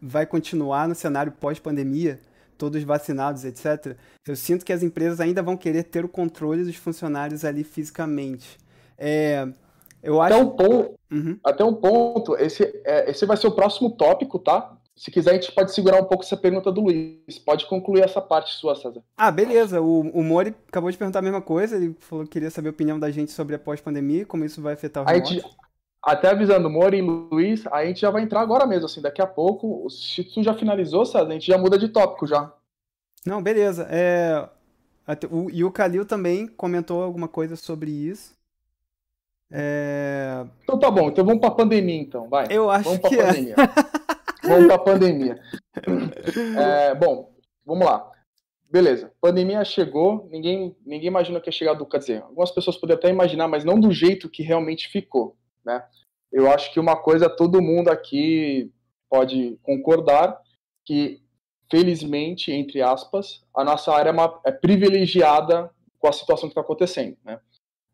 [0.00, 2.18] vai continuar no cenário pós-pandemia?
[2.62, 6.76] todos vacinados, etc., eu sinto que as empresas ainda vão querer ter o controle dos
[6.76, 8.56] funcionários ali fisicamente.
[8.96, 9.48] É,
[10.02, 10.34] eu acho...
[10.34, 11.38] até, um ponto, uhum.
[11.44, 14.76] até um ponto, esse, é, esse vai ser o próximo tópico, tá?
[14.94, 17.38] Se quiser, a gente pode segurar um pouco essa pergunta do Luiz.
[17.44, 19.02] Pode concluir essa parte sua, César.
[19.16, 19.80] Ah, beleza.
[19.80, 21.76] O, o Mori acabou de perguntar a mesma coisa.
[21.76, 24.74] Ele falou que queria saber a opinião da gente sobre a pós-pandemia, como isso vai
[24.74, 25.08] afetar o.
[25.08, 25.42] A gente,
[26.04, 29.26] até avisando, Mori e Luiz, a gente já vai entrar agora mesmo, assim, daqui a
[29.26, 29.88] pouco.
[29.88, 32.52] Se tu já finalizou, César, a gente já muda de tópico já.
[33.24, 33.86] Não, beleza.
[33.90, 34.46] É,
[35.30, 38.34] o, e o Kalil também comentou alguma coisa sobre isso.
[39.52, 40.46] É...
[40.62, 42.46] Então tá bom, então vamos pra pandemia então, vai.
[42.50, 43.26] Eu acho vamos pra que é.
[43.26, 43.54] pandemia.
[44.42, 44.48] É.
[44.48, 45.40] vamos pra pandemia.
[46.58, 47.30] É, bom,
[47.64, 48.10] vamos lá.
[48.70, 51.84] Beleza, pandemia chegou, ninguém, ninguém imagina que ia chegar do.
[51.84, 55.84] Quer dizer, algumas pessoas podem até imaginar, mas não do jeito que realmente ficou, né?
[56.32, 58.72] Eu acho que uma coisa todo mundo aqui
[59.10, 60.40] pode concordar
[60.86, 61.20] que
[61.70, 66.62] felizmente, entre aspas, a nossa área é, uma, é privilegiada com a situação que está
[66.62, 67.38] acontecendo, né?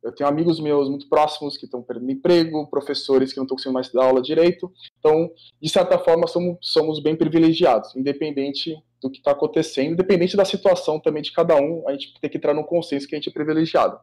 [0.02, 3.74] Eu tenho amigos meus muito próximos que estão perdendo emprego, professores que não estão conseguindo
[3.74, 4.72] mais dar aula direito.
[4.98, 5.30] Então,
[5.60, 11.00] de certa forma, somos, somos bem privilegiados, independente do que está acontecendo, independente da situação
[11.00, 13.32] também de cada um, a gente tem que entrar no consenso que a gente é
[13.32, 13.98] privilegiado.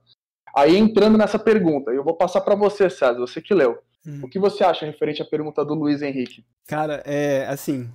[0.55, 3.77] Aí, entrando nessa pergunta, eu vou passar para você, César, você que leu.
[4.07, 4.21] Hum.
[4.23, 6.45] O que você acha referente à pergunta do Luiz Henrique?
[6.67, 7.89] Cara, é assim.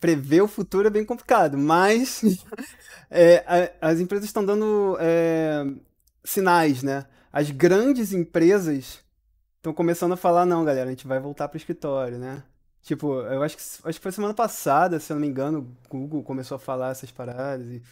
[0.00, 2.22] Prever o futuro é bem complicado, mas
[3.10, 5.64] é, as empresas estão dando é,
[6.24, 7.06] sinais, né?
[7.32, 9.00] As grandes empresas
[9.56, 12.42] estão começando a falar: não, galera, a gente vai voltar para o escritório, né?
[12.82, 15.98] Tipo, eu acho que, acho que foi semana passada, se eu não me engano, o
[15.98, 17.82] Google começou a falar essas paradas, e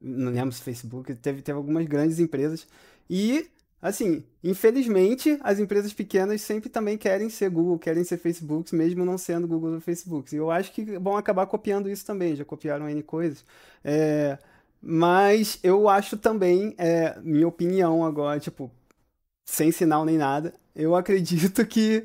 [0.00, 2.66] não lembro se Facebook, teve, teve algumas grandes empresas.
[3.10, 3.50] E,
[3.82, 9.18] assim, infelizmente, as empresas pequenas sempre também querem ser Google, querem ser Facebook, mesmo não
[9.18, 10.34] sendo Google ou Facebook.
[10.34, 13.44] E eu acho que vão acabar copiando isso também, já copiaram N coisas.
[13.84, 14.38] É,
[14.88, 18.70] mas eu acho também, é, minha opinião agora, tipo,
[19.44, 22.04] sem sinal nem nada, eu acredito que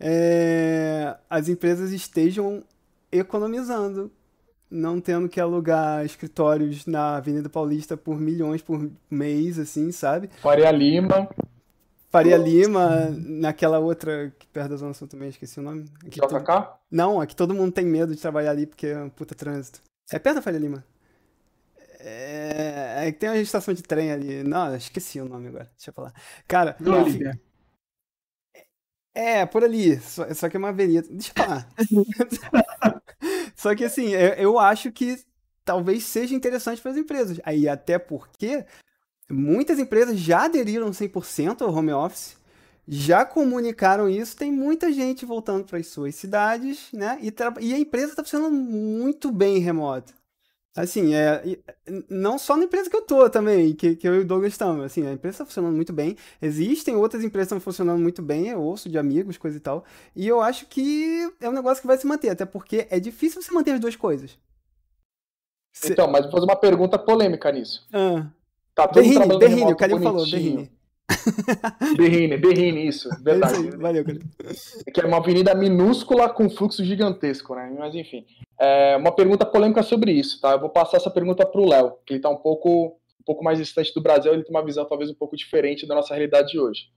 [0.00, 2.64] é, as empresas estejam
[3.12, 4.10] economizando,
[4.68, 10.28] não tendo que alugar escritórios na Avenida Paulista por milhões por mês, assim, sabe?
[10.42, 11.28] Faria Lima.
[12.10, 15.84] Faria Lima, naquela outra, perto da Zona Sul também, esqueci o nome.
[16.04, 16.28] Aqui JK?
[16.28, 16.68] Todo...
[16.90, 19.80] Não, aqui todo mundo tem medo de trabalhar ali porque é um puta trânsito.
[20.10, 20.84] É perto da Faria Lima.
[22.08, 24.44] É, é que tem uma estação de trem ali.
[24.44, 25.70] Não, esqueci o nome agora.
[25.76, 26.14] Deixa eu falar.
[26.46, 27.20] Cara, enfim,
[29.16, 29.98] é, por ali.
[30.00, 31.08] Só, só que é uma avenida.
[31.10, 31.68] Deixa eu falar.
[33.56, 35.18] só que assim, eu, eu acho que
[35.64, 37.40] talvez seja interessante para as empresas.
[37.42, 38.64] Aí, até porque
[39.30, 42.36] muitas empresas já aderiram 100% ao home office,
[42.86, 47.18] já comunicaram isso, tem muita gente voltando para as suas cidades, né?
[47.20, 47.34] E,
[47.66, 50.14] e a empresa está funcionando muito bem remoto.
[50.76, 51.58] Assim, é,
[52.10, 54.84] não só na empresa que eu tô também, que, que eu e o Douglas estamos.
[54.84, 56.16] Assim, a empresa está funcionando muito bem.
[56.40, 59.84] Existem outras empresas que estão funcionando muito bem, eu ouço de amigos, coisa e tal.
[60.14, 63.40] E eu acho que é um negócio que vai se manter, até porque é difícil
[63.40, 64.38] você manter as duas coisas.
[65.84, 67.86] Então, mas vou fazer uma pergunta polêmica nisso.
[67.90, 68.26] Ah.
[68.74, 70.70] Tá todo Berrine, Berrine, o Carinho falou, Berrine.
[71.96, 73.54] Berrine, Berrine, isso, verdade.
[73.54, 74.18] É isso aí, valeu, cara.
[74.86, 77.74] É que é uma avenida minúscula com fluxo gigantesco, né?
[77.78, 78.26] Mas enfim.
[78.58, 80.52] É uma pergunta polêmica sobre isso, tá?
[80.52, 83.44] Eu vou passar essa pergunta para o Léo, que ele está um pouco, um pouco
[83.44, 86.52] mais distante do Brasil, ele tem uma visão talvez um pouco diferente da nossa realidade
[86.52, 86.90] de hoje.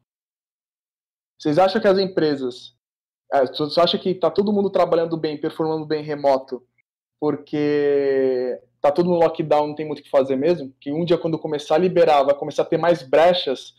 [1.38, 2.76] Vocês acham que as empresas.
[3.32, 6.66] É, você acha que está todo mundo trabalhando bem, performando bem remoto,
[7.20, 10.74] porque tá todo no lockdown, não tem muito o que fazer mesmo?
[10.80, 13.76] Que um dia, quando começar a liberar, vai começar a ter mais brechas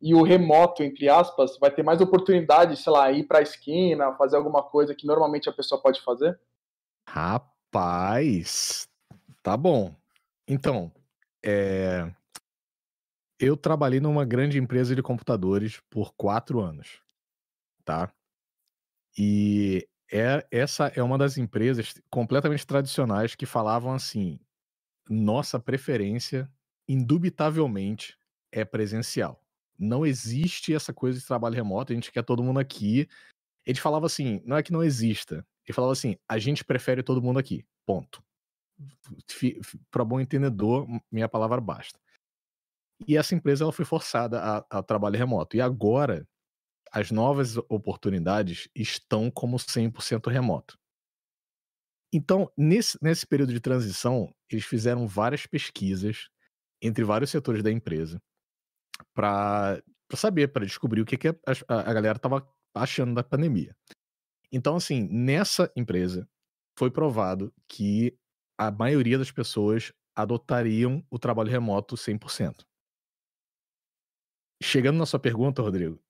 [0.00, 4.12] e o remoto, entre aspas, vai ter mais oportunidade, sei lá, ir para a esquina,
[4.16, 6.38] fazer alguma coisa que normalmente a pessoa pode fazer?
[7.08, 8.88] Rapaz,
[9.42, 9.94] tá bom.
[10.48, 10.92] Então,
[11.44, 12.12] é...
[13.38, 17.00] eu trabalhei numa grande empresa de computadores por quatro anos,
[17.84, 18.12] tá?
[19.16, 24.38] E é, essa é uma das empresas completamente tradicionais que falavam assim:
[25.08, 26.50] nossa preferência,
[26.88, 28.18] indubitavelmente,
[28.52, 29.42] é presencial.
[29.78, 33.08] Não existe essa coisa de trabalho remoto, a gente quer todo mundo aqui.
[33.66, 37.22] Ele falava assim: não é que não exista, ele falava assim: a gente prefere todo
[37.22, 37.64] mundo aqui.
[37.86, 38.22] Ponto.
[39.90, 41.98] Para bom entendedor, minha palavra basta.
[43.06, 45.56] E essa empresa ela foi forçada a, a trabalho remoto.
[45.56, 46.26] E agora,
[46.92, 50.78] as novas oportunidades estão como 100% remoto.
[52.12, 56.28] Então, nesse, nesse período de transição, eles fizeram várias pesquisas
[56.80, 58.22] entre vários setores da empresa
[59.12, 59.82] para
[60.14, 61.34] saber, para descobrir o que, que a,
[61.68, 63.74] a galera estava achando da pandemia.
[64.54, 66.28] Então, assim, nessa empresa
[66.78, 68.16] foi provado que
[68.56, 72.64] a maioria das pessoas adotariam o trabalho remoto 100%.
[74.62, 76.00] Chegando na sua pergunta, Rodrigo,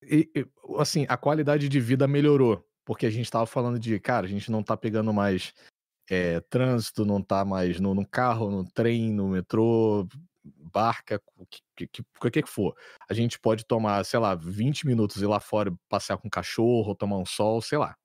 [0.00, 0.46] e, e,
[0.78, 4.48] assim, a qualidade de vida melhorou, porque a gente estava falando de, cara, a gente
[4.48, 5.52] não está pegando mais
[6.08, 10.06] é, trânsito, não está mais no, no, carro, no trem, no metrô,
[10.76, 12.76] barca, o que, que, que, que for.
[13.08, 16.94] A gente pode tomar, sei lá, 20 minutos ir lá fora passear com o cachorro,
[16.94, 17.96] tomar um sol, sei lá.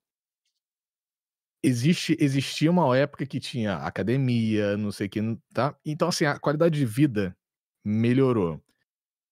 [1.62, 5.20] Existe, existia uma época que tinha academia, não sei o que,
[5.54, 5.76] tá?
[5.86, 7.36] Então, assim, a qualidade de vida
[7.84, 8.62] melhorou.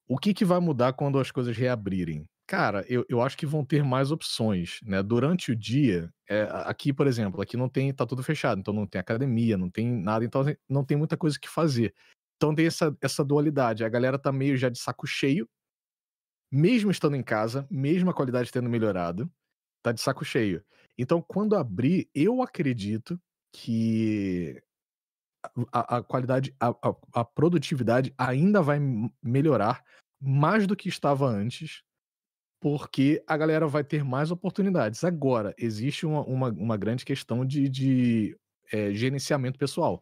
[0.07, 2.25] O que, que vai mudar quando as coisas reabrirem?
[2.45, 5.01] Cara, eu, eu acho que vão ter mais opções, né?
[5.01, 8.87] Durante o dia, é, aqui, por exemplo, aqui não tem, tá tudo fechado, então não
[8.87, 11.93] tem academia, não tem nada, então assim, não tem muita coisa que fazer.
[12.39, 13.83] Então tem essa, essa dualidade.
[13.83, 15.45] A galera tá meio já de saco cheio,
[16.49, 19.29] mesmo estando em casa, mesmo a qualidade tendo melhorado,
[19.83, 20.63] tá de saco cheio.
[20.97, 23.19] Então, quando abrir, eu acredito
[23.51, 24.63] que
[25.69, 28.79] a, a qualidade, a, a, a, produtividade ainda vai
[29.21, 29.83] melhorar
[30.17, 31.83] mais do que estava antes,
[32.61, 35.03] porque a galera vai ter mais oportunidades.
[35.03, 38.37] Agora, existe uma, uma, uma grande questão de, de
[38.71, 40.01] é, gerenciamento pessoal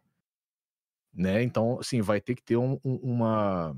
[1.18, 1.44] né?
[1.44, 3.76] Então, assim, vai ter que ter um, um, uma,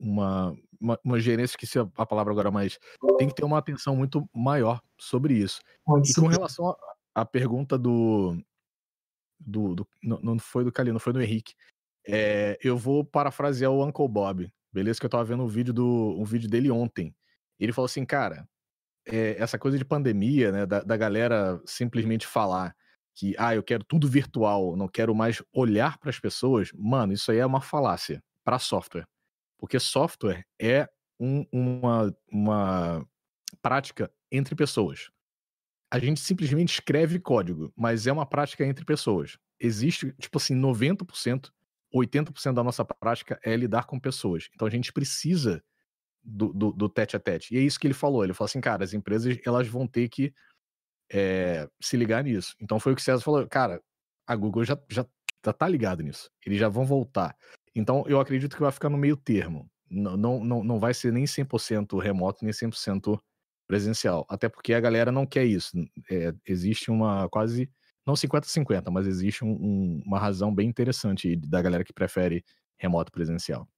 [0.00, 2.78] uma, uma, uma gerência, esqueci a, a palavra agora, mas
[3.18, 5.60] tem que ter uma atenção muito maior sobre isso.
[5.84, 6.76] Pode E com relação à
[7.14, 8.36] à pergunta do.
[9.38, 11.54] do, do não, não foi do Calino, foi do Henrique.
[12.06, 14.98] É, eu vou parafrasear o Uncle Bob, beleza?
[14.98, 17.14] Que eu tava vendo um vídeo, do, um vídeo dele ontem.
[17.58, 18.46] Ele falou assim, cara,
[19.06, 20.66] é, essa coisa de pandemia, né?
[20.66, 22.74] Da, da galera simplesmente falar
[23.14, 26.70] que, ah, eu quero tudo virtual, não quero mais olhar para as pessoas.
[26.74, 29.06] Mano, isso aí é uma falácia para software.
[29.58, 33.06] Porque software é um- uma, uma
[33.62, 35.10] prática entre pessoas.
[35.90, 39.38] A gente simplesmente escreve código, mas é uma prática entre pessoas.
[39.60, 41.52] Existe, tipo assim, 90%,
[41.94, 44.48] 80% da nossa prática é lidar com pessoas.
[44.54, 45.62] Então a gente precisa
[46.22, 47.54] do, do, do tete a tete.
[47.54, 48.24] E é isso que ele falou.
[48.24, 50.34] Ele falou assim, cara, as empresas elas vão ter que
[51.14, 52.56] é, se ligar nisso.
[52.60, 53.80] Então foi o que o César falou, cara,
[54.26, 55.06] a Google já, já,
[55.46, 56.30] já tá ligado nisso.
[56.46, 57.36] Eles já vão voltar.
[57.76, 59.70] Então eu acredito que vai ficar no meio termo.
[59.90, 63.20] Não, não, não, não vai ser nem 100% remoto, nem 100%
[63.68, 64.26] presencial.
[64.28, 65.72] Até porque a galera não quer isso.
[66.10, 67.70] É, existe uma quase,
[68.06, 72.44] não 50-50, mas existe um- um- uma razão bem interessante da galera que prefere
[72.78, 73.68] remoto presencial.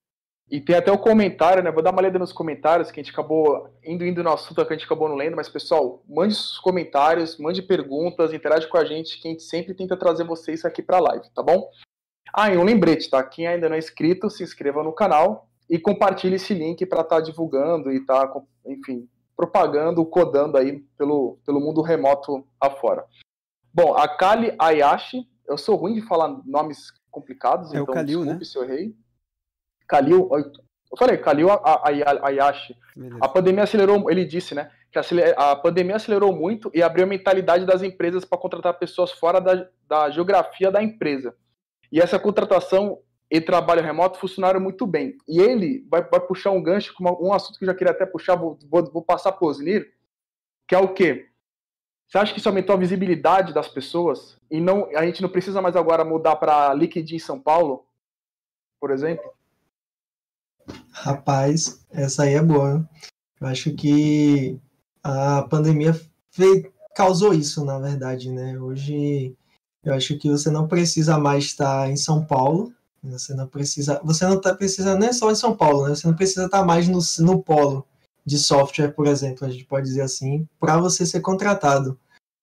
[0.49, 1.73] E tem até o comentário, né?
[1.73, 4.73] Vou dar uma lida nos comentários, que a gente acabou indo indo no assunto que
[4.73, 8.85] a gente acabou não lendo, mas pessoal, mande os comentários, mande perguntas, interage com a
[8.85, 11.69] gente, que a gente sempre tenta trazer vocês aqui pra live, tá bom?
[12.33, 13.23] Ah, e um lembrete, tá?
[13.25, 17.21] Quem ainda não é inscrito, se inscreva no canal e compartilhe esse link para estar
[17.21, 18.33] divulgando e tá,
[18.65, 23.05] enfim, propagando, codando aí pelo, pelo mundo remoto afora.
[23.75, 28.21] Bom, a Kali Ayashi, eu sou ruim de falar nomes complicados, É o então Kalil,
[28.21, 28.45] desculpe né?
[28.45, 28.97] se eu errei.
[29.87, 31.49] Kalil, eu falei, Kalil
[32.23, 32.77] Ayashi.
[33.21, 34.99] A pandemia acelerou, ele disse, né, que
[35.37, 39.69] a pandemia acelerou muito e abriu a mentalidade das empresas para contratar pessoas fora da,
[39.87, 41.35] da geografia da empresa.
[41.93, 42.99] E essa contratação
[43.31, 45.17] e trabalho remoto funcionaram muito bem.
[45.29, 48.07] E ele vai, vai puxar um gancho com um assunto que eu já queria até
[48.07, 49.93] puxar, vou, vou, vou passar para o Osnir,
[50.67, 51.29] que é o quê?
[52.09, 54.39] Você acha que isso aumentou a visibilidade das pessoas?
[54.49, 57.85] E não, a gente não precisa mais agora mudar para LinkedIn São Paulo,
[58.81, 59.36] por exemplo?
[60.93, 62.89] Rapaz, essa aí é boa.
[63.41, 64.59] Eu acho que
[65.03, 65.99] a pandemia
[66.31, 68.59] fez- causou isso, na verdade, né?
[68.59, 69.37] Hoje
[69.85, 72.73] eu acho que você não precisa mais estar em São Paulo.
[73.05, 74.01] Você não precisa.
[74.05, 75.95] Você não tá, precisa nem só em São Paulo, né?
[75.95, 77.87] Você não precisa estar mais no, no polo
[78.25, 81.97] de software, por exemplo, a gente pode dizer assim, para você ser contratado.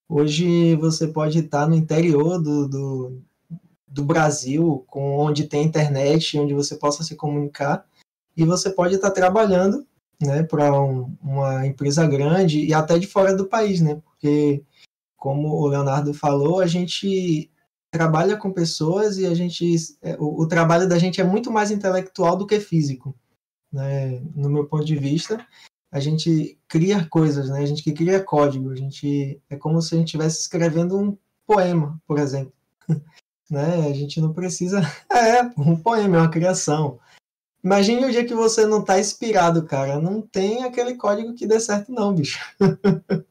[0.08, 3.22] Hoje você pode estar no interior do, do,
[3.86, 7.86] do Brasil, com onde tem internet, onde você possa se comunicar
[8.36, 9.86] e você pode estar trabalhando
[10.22, 13.96] né, para uma empresa grande e até de fora do país, né?
[13.96, 14.64] Porque,
[15.18, 17.50] como o Leonardo falou, a gente
[17.92, 21.70] trabalha com pessoas e a gente é, o, o trabalho da gente é muito mais
[21.70, 23.16] intelectual do que físico,
[23.72, 24.22] né?
[24.36, 25.46] No meu ponto de vista,
[25.92, 27.60] a gente cria coisas, né?
[27.60, 31.18] A gente que cria código, a gente é como se a gente estivesse escrevendo um
[31.46, 32.54] poema, por exemplo,
[33.50, 33.88] né?
[33.88, 34.82] A gente não precisa
[35.14, 37.00] é um poema, é uma criação.
[37.64, 40.00] Imagine o dia que você não tá inspirado, cara.
[40.00, 42.40] Não tem aquele código que dê certo, não, bicho.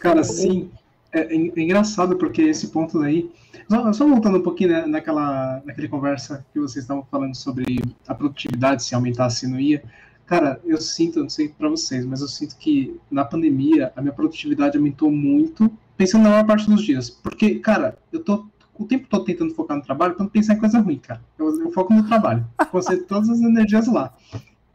[0.00, 0.70] Cara, sim,
[1.12, 3.30] é, é engraçado porque esse ponto aí.
[3.68, 8.14] Só, só voltando um pouquinho né, naquela, naquela conversa que vocês estavam falando sobre a
[8.14, 9.82] produtividade, se aumentasse não ia.
[10.24, 14.12] Cara, eu sinto, não sei pra vocês, mas eu sinto que na pandemia a minha
[14.12, 17.10] produtividade aumentou muito, pensando na maior parte dos dias.
[17.10, 18.46] Porque, cara, eu tô
[18.78, 21.20] o tempo todo tentando focar no trabalho pra pensar em coisa ruim, cara.
[21.38, 24.14] Eu, eu foco no trabalho, concentro todas as energias lá.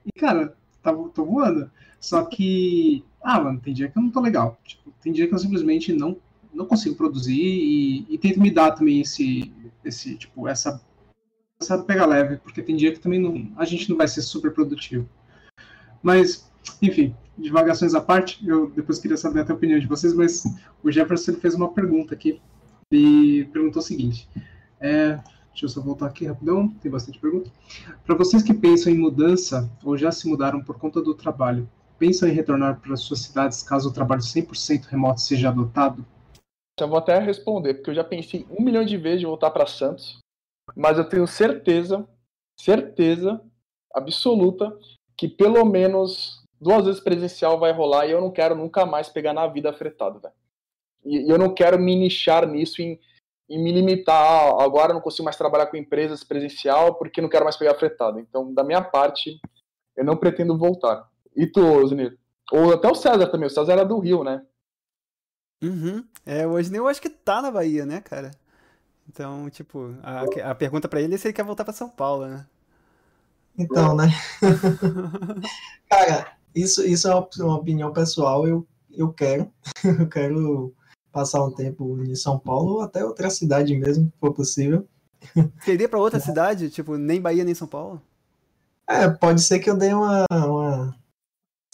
[0.06, 1.72] E, cara, tá, tô voando.
[2.00, 4.60] Só que, ah, mano, tem dia que eu não tô legal.
[4.66, 6.18] Tipo, tem dia que eu simplesmente não,
[6.54, 9.52] não consigo produzir e, e tento me dar também esse,
[9.86, 10.82] esse tipo, essa,
[11.62, 14.52] essa pega leve, porque tem dia que também não, a gente não vai ser super
[14.52, 15.08] produtivo.
[16.02, 20.44] Mas, enfim, divagações à parte, eu depois queria saber a opinião de vocês, mas
[20.84, 22.42] o Jefferson fez uma pergunta aqui
[22.96, 24.28] e perguntou o seguinte:
[24.80, 27.52] é, deixa eu só voltar aqui rapidão, tem bastante pergunta.
[28.06, 32.28] Para vocês que pensam em mudança ou já se mudaram por conta do trabalho, pensam
[32.28, 36.06] em retornar para suas cidades caso o trabalho 100% remoto seja adotado?
[36.80, 39.68] Já vou até responder, porque eu já pensei um milhão de vezes de voltar para
[39.68, 40.18] Santos,
[40.76, 42.08] mas eu tenho certeza,
[42.60, 43.40] certeza
[43.94, 44.76] absoluta,
[45.16, 49.34] que pelo menos duas vezes presencial vai rolar e eu não quero nunca mais pegar
[49.34, 50.34] na vida fretado, velho.
[51.06, 53.00] E, eu não quero me nichar nisso em,
[53.50, 54.16] em me limitar.
[54.16, 57.76] ah, agora eu não consigo mais trabalhar com empresas presencial porque não quero mais pegar
[57.76, 58.20] fretado.
[58.20, 59.40] Então, da minha parte,
[59.96, 61.10] eu não pretendo voltar.
[61.36, 62.18] E tu, Zinir?
[62.52, 63.48] Ou até o César também.
[63.48, 64.46] O César era do Rio, né?
[65.64, 66.06] Uhum.
[66.26, 68.32] É, hoje nem eu acho que tá na Bahia, né, cara?
[69.08, 72.28] Então, tipo, a, a pergunta pra ele é se ele quer voltar pra São Paulo,
[72.28, 72.46] né?
[73.58, 74.08] Então, né?
[75.90, 78.48] Cara, isso, isso é uma opinião pessoal.
[78.48, 79.52] Eu, eu quero.
[79.84, 80.74] Eu quero
[81.14, 84.86] passar um tempo em São Paulo ou até outra cidade mesmo, se for possível.
[85.64, 86.70] Queria para outra cidade?
[86.70, 88.02] Tipo, nem Bahia nem São Paulo?
[88.90, 90.96] É, pode ser que eu dê uma, uma,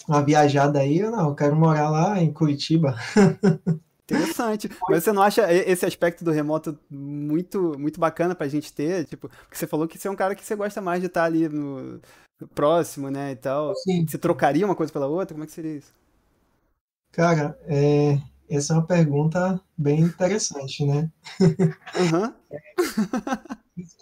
[0.08, 1.00] uma viajada aí.
[1.00, 2.96] Eu não, eu quero morar lá em Curitiba.
[4.04, 4.70] Interessante.
[4.90, 9.06] Mas você não acha esse aspecto do remoto muito muito bacana pra gente ter?
[9.06, 11.26] Tipo, porque você falou que você é um cara que você gosta mais de estar
[11.26, 12.02] ali no,
[12.56, 13.76] próximo, né, e tal.
[13.76, 14.06] Sim.
[14.08, 15.34] Você trocaria uma coisa pela outra?
[15.34, 15.94] Como é que seria isso?
[17.12, 18.20] Cara, é,
[18.50, 21.10] essa é uma pergunta bem interessante, né?
[21.40, 22.34] Uhum.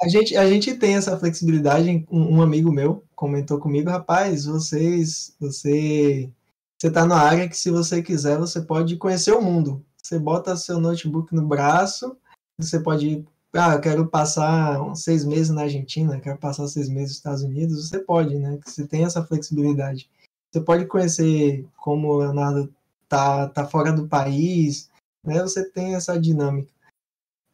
[0.01, 2.05] a, gente, a gente tem essa flexibilidade.
[2.09, 6.31] Um, um, amigo meu comentou comigo, rapaz, vocês, você,
[6.77, 9.83] você tá na área que se você quiser, você pode conhecer o mundo.
[10.01, 12.15] Você bota seu notebook no braço,
[12.57, 17.09] você pode ir, ah, eu quero passar seis meses na Argentina, quero passar seis meses
[17.09, 18.57] nos Estados Unidos, você pode, né?
[18.65, 20.09] Você tem essa flexibilidade.
[20.49, 22.73] Você pode conhecer como o Leonardo
[23.07, 24.89] tá, tá fora do país,
[25.23, 25.41] né?
[25.41, 26.71] Você tem essa dinâmica.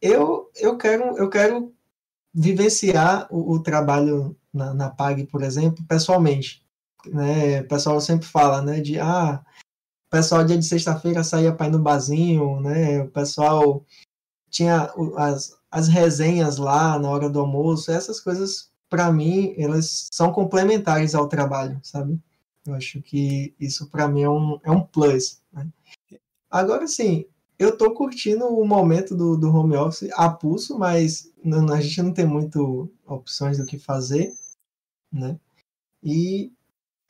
[0.00, 1.74] Eu, eu quero eu quero
[2.32, 6.64] vivenciar o, o trabalho na, na PAG, por exemplo, pessoalmente.
[7.06, 7.60] Né?
[7.60, 9.44] O pessoal sempre fala, né, de ah,
[10.14, 13.02] pessoal dia de sexta-feira saía para ir no barzinho, né?
[13.02, 13.84] O pessoal
[14.48, 20.32] tinha as, as resenhas lá na hora do almoço, essas coisas para mim elas são
[20.32, 22.20] complementares ao trabalho, sabe?
[22.64, 25.42] Eu acho que isso para mim é um, é um plus.
[25.54, 25.68] Né?
[26.50, 27.26] Agora sim,
[27.58, 32.02] eu tô curtindo o momento do, do home office a pulso, mas não, a gente
[32.02, 34.34] não tem muito opções do que fazer,
[35.12, 35.38] né?
[36.02, 36.52] E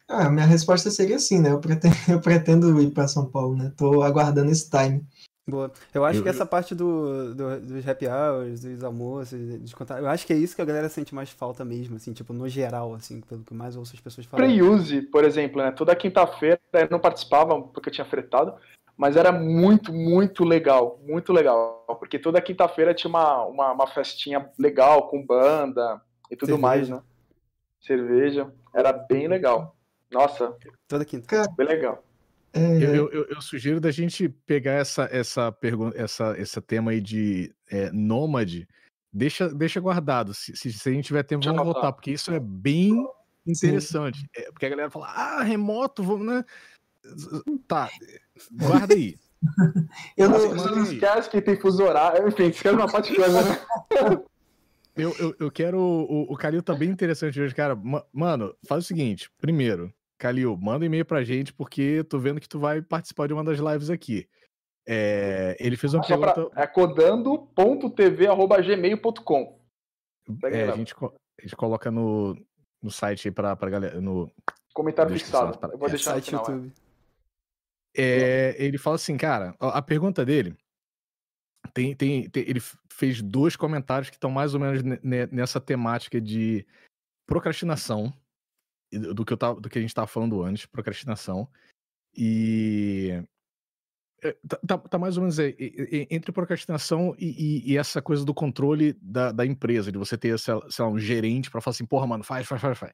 [0.08, 1.50] ah, minha resposta seria sim, né?
[1.50, 3.72] Eu pretendo, eu pretendo ir para São Paulo, né?
[3.76, 5.06] Tô aguardando esse time.
[5.46, 5.70] Boa.
[5.92, 9.98] Eu acho eu, que essa parte do, do, dos happy hours, dos almoços, de contar,
[9.98, 12.48] eu acho que é isso que a galera sente mais falta mesmo, assim, tipo, no
[12.48, 14.46] geral, assim, pelo que mais ouço as pessoas falam.
[14.46, 15.70] Pre-use, por exemplo, né?
[15.70, 18.54] Toda quinta-feira eu não participava porque eu tinha fretado,
[18.96, 24.48] mas era muito, muito legal, muito legal, porque toda quinta-feira tinha uma, uma, uma, festinha
[24.58, 26.66] legal com banda e tudo Cerveja.
[26.66, 27.02] mais, né?
[27.82, 29.76] Cerveja, era bem legal.
[30.10, 30.56] Nossa.
[30.88, 31.46] Toda quinta.
[31.54, 32.02] Bem legal.
[32.54, 32.76] É...
[32.76, 37.52] Eu, eu, eu, sugiro da gente pegar essa, essa pergunta, essa, esse tema aí de
[37.68, 38.68] é, nômade,
[39.12, 40.32] deixa, deixa guardado.
[40.32, 43.04] Se, se, se a gente tiver tempo, deixa vamos voltar, porque isso é bem
[43.44, 44.24] interessante.
[44.36, 46.44] É, porque a galera fala, ah, remoto, vamos, né?
[47.66, 47.90] Tá,
[48.52, 49.16] guarda aí.
[50.16, 53.58] eu não, não esquece que tem fuso horário, enfim, esquece uma parte de coisa, né?
[54.96, 55.78] Eu, eu, eu quero.
[55.78, 57.76] O, o Calil tá bem interessante hoje, cara.
[58.12, 62.48] Mano, faz o seguinte: primeiro, Calil, manda um e-mail pra gente, porque tô vendo que
[62.48, 64.28] tu vai participar de uma das lives aqui.
[64.86, 66.50] É, ele fez uma Só pergunta.
[66.50, 69.60] Pra, é codando.tv.gmail.com.
[70.44, 72.36] É, a gente, a gente coloca no,
[72.82, 73.98] no site aí pra, pra galera.
[74.00, 74.30] No
[74.72, 75.58] comentário fixado.
[75.72, 76.72] Eu vou é, deixar site no final, YouTube.
[77.96, 80.56] É, ele fala assim, cara, a pergunta dele
[81.72, 82.60] tem, tem, tem, ele
[82.90, 84.82] fez dois comentários que estão mais ou menos
[85.30, 86.66] nessa temática de
[87.26, 88.12] procrastinação
[88.98, 91.48] do que, eu tava, do que a gente estava falando antes, procrastinação.
[92.16, 93.22] E
[94.22, 95.54] é, tá, tá, tá, mais ou menos é,
[96.10, 100.38] entre procrastinação e, e, e, essa coisa do controle da, da empresa, de você ter,
[100.38, 102.92] sei lá, um gerente para falar assim, porra, mano, faz, faz, faz, faz.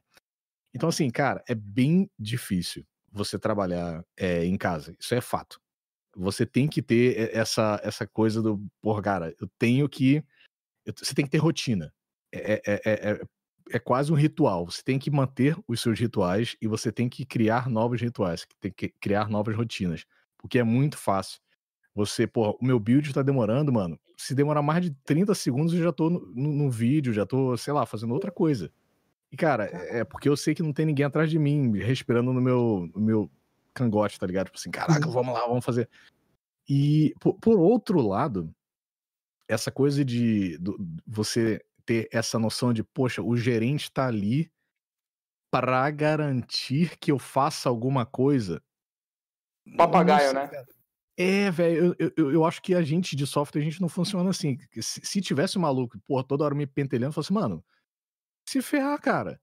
[0.74, 4.94] Então, assim, cara, é bem difícil você trabalhar é, em casa.
[4.98, 5.60] Isso é fato.
[6.16, 10.24] Você tem que ter essa, essa coisa do, porra, cara, eu tenho que.
[10.84, 11.92] Eu, você tem que ter rotina.
[12.32, 13.22] É, é, é,
[13.72, 14.66] é, quase um ritual.
[14.66, 18.72] Você tem que manter os seus rituais e você tem que criar novos rituais, tem
[18.72, 20.04] que criar novas rotinas.
[20.36, 21.40] Porque é muito fácil.
[21.94, 23.98] Você, porra, o meu build tá demorando, mano.
[24.16, 27.56] Se demorar mais de 30 segundos, eu já tô no, no, no vídeo, já tô,
[27.56, 28.72] sei lá, fazendo outra coisa.
[29.30, 32.40] E, cara, é porque eu sei que não tem ninguém atrás de mim, respirando no
[32.40, 33.30] meu, no meu
[33.72, 34.46] cangote, tá ligado?
[34.46, 35.12] Tipo assim, caraca, uhum.
[35.12, 35.88] vamos lá, vamos fazer.
[36.68, 38.52] E, por, por outro lado,
[39.48, 40.72] essa coisa de, de
[41.06, 41.60] você
[41.90, 44.48] ter essa noção de, poxa, o gerente tá ali
[45.50, 48.62] para garantir que eu faça alguma coisa.
[49.76, 50.48] Papagaio, né?
[51.18, 54.30] É, velho, eu, eu, eu, acho que a gente de software, a gente não funciona
[54.30, 54.56] assim.
[54.80, 57.64] Se, se tivesse um maluco, porra, toda hora me pentelhando, eu falo assim, mano,
[58.48, 59.40] se ferrar, cara.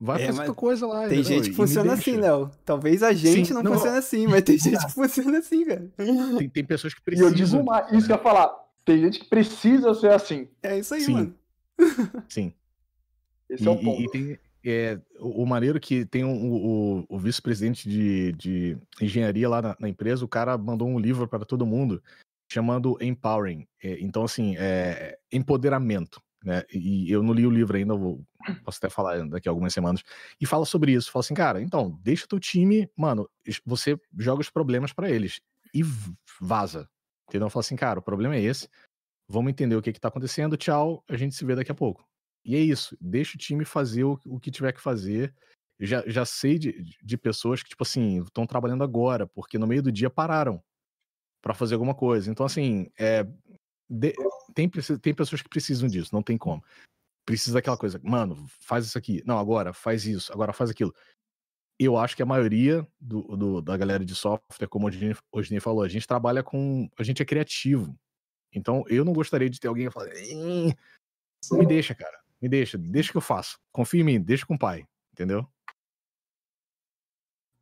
[0.00, 1.06] Vai é, fazer tua coisa lá.
[1.08, 2.50] Tem gente que funciona assim, Léo.
[2.64, 5.92] Talvez a gente Sim, não, não, funcione assim, mas tem gente que funciona assim, cara.
[6.38, 7.28] Tem, tem pessoas que precisam.
[7.28, 8.50] E eu digo mais, isso que eu ia falar.
[8.82, 10.48] Tem gente que precisa ser assim.
[10.62, 11.12] É isso aí, Sim.
[11.12, 11.41] mano.
[12.28, 12.52] Sim.
[13.48, 14.02] Esse e, é o ponto.
[14.02, 19.48] E, tem, é, o, o maneiro que tem um, o, o vice-presidente de, de engenharia
[19.48, 22.02] lá na, na, empresa, o cara mandou um livro para todo mundo
[22.50, 23.66] chamando Empowering.
[23.82, 26.22] É, então, assim, é, empoderamento.
[26.44, 26.62] né?
[26.72, 28.22] E eu não li o livro ainda, vou,
[28.64, 30.02] posso até falar daqui a algumas semanas.
[30.40, 31.10] E fala sobre isso.
[31.10, 33.28] Fala assim, cara, então, deixa teu time, mano,
[33.64, 35.40] você joga os problemas para eles
[35.74, 35.82] e
[36.40, 36.88] vaza.
[37.28, 37.48] Entendeu?
[37.48, 38.68] Fala assim, cara, o problema é esse.
[39.28, 40.56] Vamos entender o que, que tá acontecendo.
[40.56, 42.04] Tchau, a gente se vê daqui a pouco.
[42.44, 42.96] E é isso.
[43.00, 45.34] Deixa o time fazer o, o que tiver que fazer.
[45.80, 49.82] Já, já sei de, de pessoas que, tipo assim, estão trabalhando agora, porque no meio
[49.82, 50.62] do dia pararam
[51.42, 52.30] para fazer alguma coisa.
[52.30, 53.26] Então, assim, é,
[53.88, 54.14] de,
[54.54, 56.64] tem, tem pessoas que precisam disso, não tem como.
[57.26, 59.22] Precisa daquela coisa, mano, faz isso aqui.
[59.26, 60.94] Não, agora faz isso, agora faz aquilo.
[61.78, 65.82] Eu acho que a maioria do, do da galera de software, como o Osni falou,
[65.82, 66.88] a gente trabalha com.
[66.98, 67.96] A gente é criativo.
[68.52, 70.10] Então, eu não gostaria de ter alguém que fala.
[71.52, 72.18] Me deixa, cara.
[72.40, 72.76] Me deixa.
[72.78, 73.58] Deixa que eu faço.
[73.72, 74.20] Confia em mim.
[74.20, 74.84] Deixa com o pai.
[75.12, 75.46] Entendeu?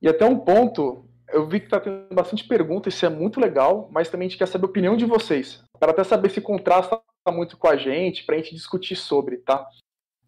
[0.03, 3.89] E até um ponto, eu vi que está tendo bastante perguntas, isso é muito legal,
[3.93, 7.01] mas também a gente quer saber a opinião de vocês, para até saber se contrasta
[7.29, 9.69] muito com a gente, para a gente discutir sobre, tá?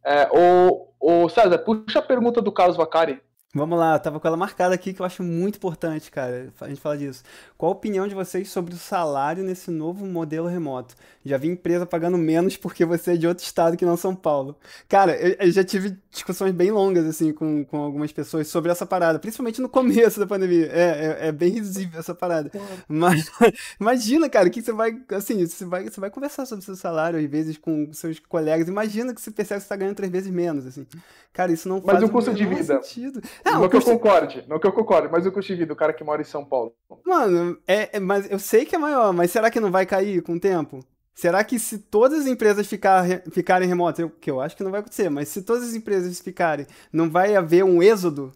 [0.05, 3.21] É, o, o César, puxa a pergunta do Carlos Vacari.
[3.55, 6.69] Vamos lá, eu tava com ela marcada aqui que eu acho muito importante, cara, a
[6.71, 7.23] gente falar disso.
[7.59, 10.95] Qual a opinião de vocês sobre o salário nesse novo modelo remoto?
[11.23, 14.57] Já vi empresa pagando menos porque você é de outro estado que não São Paulo.
[14.89, 18.87] Cara, eu, eu já tive discussões bem longas, assim, com, com algumas pessoas sobre essa
[18.87, 20.71] parada, principalmente no começo da pandemia.
[20.73, 22.51] É, é, é bem risível essa parada.
[22.89, 23.31] Mas
[23.79, 27.19] imagina, cara, que você vai, assim, você vai, você vai conversar sobre o seu salário,
[27.19, 28.67] às vezes, com seus colegas.
[28.67, 30.87] Imagina que você percebe que você tá ganhando três vezes menos, assim.
[31.35, 32.83] Cara, isso não mas faz o custo de vida.
[32.83, 33.23] sentido.
[33.45, 33.91] Não, não que custo...
[33.91, 36.23] eu concorde, não que eu concorde, mas o custo de vida do cara que mora
[36.23, 36.75] em São Paulo.
[37.05, 40.23] Mano, é, é, mas eu sei que é maior, mas será que não vai cair
[40.23, 40.85] com o tempo?
[41.15, 44.71] Será que se todas as empresas ficar, ficarem remotas, eu, que eu acho que não
[44.71, 48.33] vai acontecer, mas se todas as empresas ficarem, não vai haver um êxodo?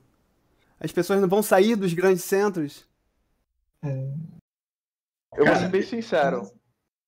[0.79, 2.87] As pessoas não vão sair dos grandes centros?
[3.83, 3.89] É...
[5.37, 6.51] Eu vou ser bem sincero.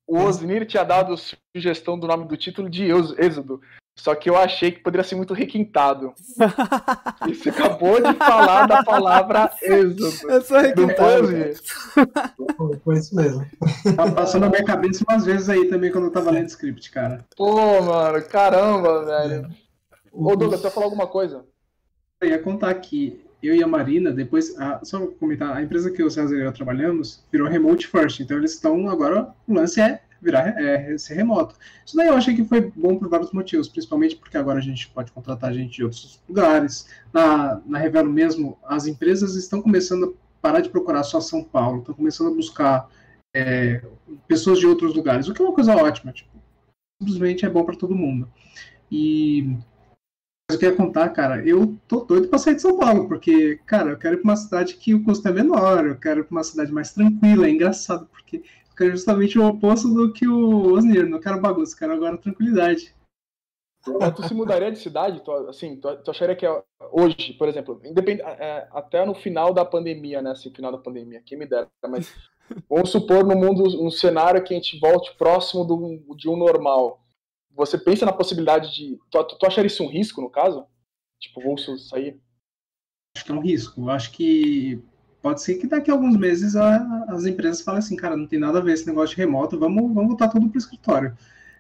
[0.07, 1.14] O Osnir tinha dado
[1.55, 2.84] sugestão do nome do título de
[3.18, 3.61] Êxodo.
[3.99, 6.14] Só que eu achei que poderia ser muito requintado.
[7.28, 10.09] e você acabou de falar da palavra êxodo.
[10.30, 11.28] Eu sou requintado.
[12.84, 13.44] Foi isso mesmo.
[13.96, 17.24] Tá passando na minha cabeça umas vezes aí também quando eu tava lendo script, cara.
[17.36, 19.49] Pô, mano, caramba, velho.
[20.12, 21.44] Ô, Douglas, você vai falar alguma coisa?
[22.20, 26.03] Eu ia contar que eu e a Marina, depois, a, só comentar, a empresa que
[26.03, 30.03] o César e eu trabalhamos virou remote first, então eles estão agora, o lance é
[30.20, 31.54] virar é, ser remoto.
[31.84, 34.88] Isso daí eu achei que foi bom por vários motivos, principalmente porque agora a gente
[34.88, 36.88] pode contratar gente de outros lugares.
[37.12, 41.80] Na, na Revelo mesmo, as empresas estão começando a parar de procurar só São Paulo,
[41.80, 42.88] estão começando a buscar
[43.34, 43.82] é,
[44.26, 46.30] pessoas de outros lugares, o que é uma coisa ótima, tipo,
[47.00, 48.28] simplesmente é bom para todo mundo.
[48.90, 49.56] E
[50.50, 53.98] eu queria contar, cara, eu tô doido para sair de São Paulo, porque, cara, eu
[53.98, 56.44] quero ir para uma cidade que o custo é menor, eu quero ir para uma
[56.44, 58.44] cidade mais tranquila, é engraçado, porque que
[58.85, 61.09] é justamente o oposto do que o Osnir.
[61.09, 62.95] Não quero bagunça, quero agora tranquilidade.
[63.83, 65.20] Tu se mudaria de cidade?
[65.24, 66.62] Tu, assim, tu, tu acharia que é
[66.93, 70.33] hoje, por exemplo, independ, é, até no final da pandemia, né?
[70.33, 72.14] Assim, final da pandemia, quem me dera, mas
[72.68, 77.03] vamos supor no mundo, um cenário que a gente volte próximo do, de um normal.
[77.53, 78.99] Você pensa na possibilidade de.
[79.11, 80.66] Tu, tu acharia isso um risco, no caso?
[81.20, 82.20] Tipo, vou sair?
[83.16, 83.89] Acho que é um risco.
[83.89, 84.83] Acho que
[85.22, 88.38] pode ser que daqui a alguns meses a, as empresas falem assim, cara, não tem
[88.38, 91.16] nada a ver esse negócio de remoto, vamos, vamos voltar tudo para o escritório.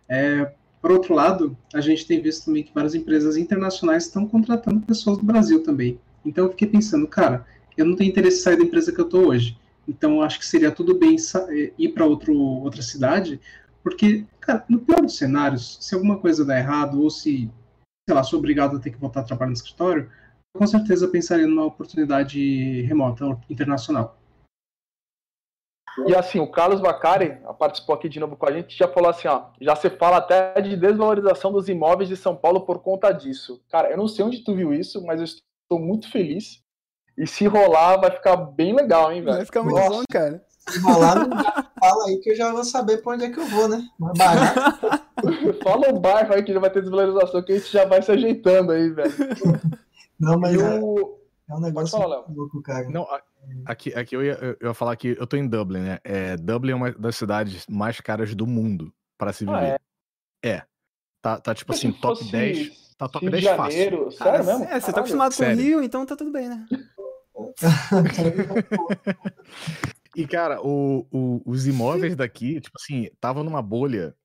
[0.08, 4.80] É, por outro lado, a gente tem visto também que várias empresas internacionais estão contratando
[4.80, 5.98] pessoas do Brasil também.
[6.24, 7.44] Então eu fiquei pensando, cara,
[7.76, 9.58] eu não tenho interesse em sair da empresa que eu estou hoje.
[9.86, 11.16] Então acho que seria tudo bem
[11.48, 13.40] é, ir para outra cidade,
[13.82, 17.50] porque, cara, no pior dos cenários, se alguma coisa der errado ou se,
[18.06, 20.10] sei lá, sou obrigado a ter que voltar a trabalhar no escritório,
[20.54, 24.18] com certeza pensaria numa oportunidade remota, internacional.
[26.06, 29.26] E assim, o Carlos Bacari participou aqui de novo com a gente, já falou assim,
[29.26, 33.60] ó, já se fala até de desvalorização dos imóveis de São Paulo por conta disso.
[33.68, 36.62] Cara, eu não sei onde tu viu isso, mas eu estou muito feliz.
[37.16, 39.36] E se rolar, vai ficar bem legal, hein, velho?
[39.38, 39.90] Vai ficar muito Nossa.
[39.90, 40.44] bom, cara.
[40.68, 43.66] Se rolar, fala aí que eu já vou saber pra onde é que eu vou,
[43.66, 43.82] né?
[45.64, 48.12] fala o bairro aí que já vai ter desvalorização, que a gente já vai se
[48.12, 49.12] ajeitando aí, velho.
[50.18, 51.20] Não, mas eu...
[51.48, 52.88] é um negócio falar, louco, cara.
[52.88, 53.06] Não,
[53.64, 55.98] aqui, aqui eu, ia, eu ia falar que eu tô em Dublin, né?
[56.04, 59.56] É, Dublin é uma das cidades mais caras do mundo para se viver.
[59.56, 59.78] Ah,
[60.42, 60.48] é?
[60.48, 60.62] é.
[61.20, 62.88] Tá, tá tipo assim, top 10.
[62.96, 64.18] Tá top Rio 10 Janeiro, fácil.
[64.18, 64.64] Sério ah, mesmo?
[64.64, 65.56] É, você tá acostumado Sério.
[65.56, 66.66] com o Rio, então tá tudo bem, né?
[70.16, 74.16] e, cara, o, o, os imóveis daqui, tipo assim, estavam numa bolha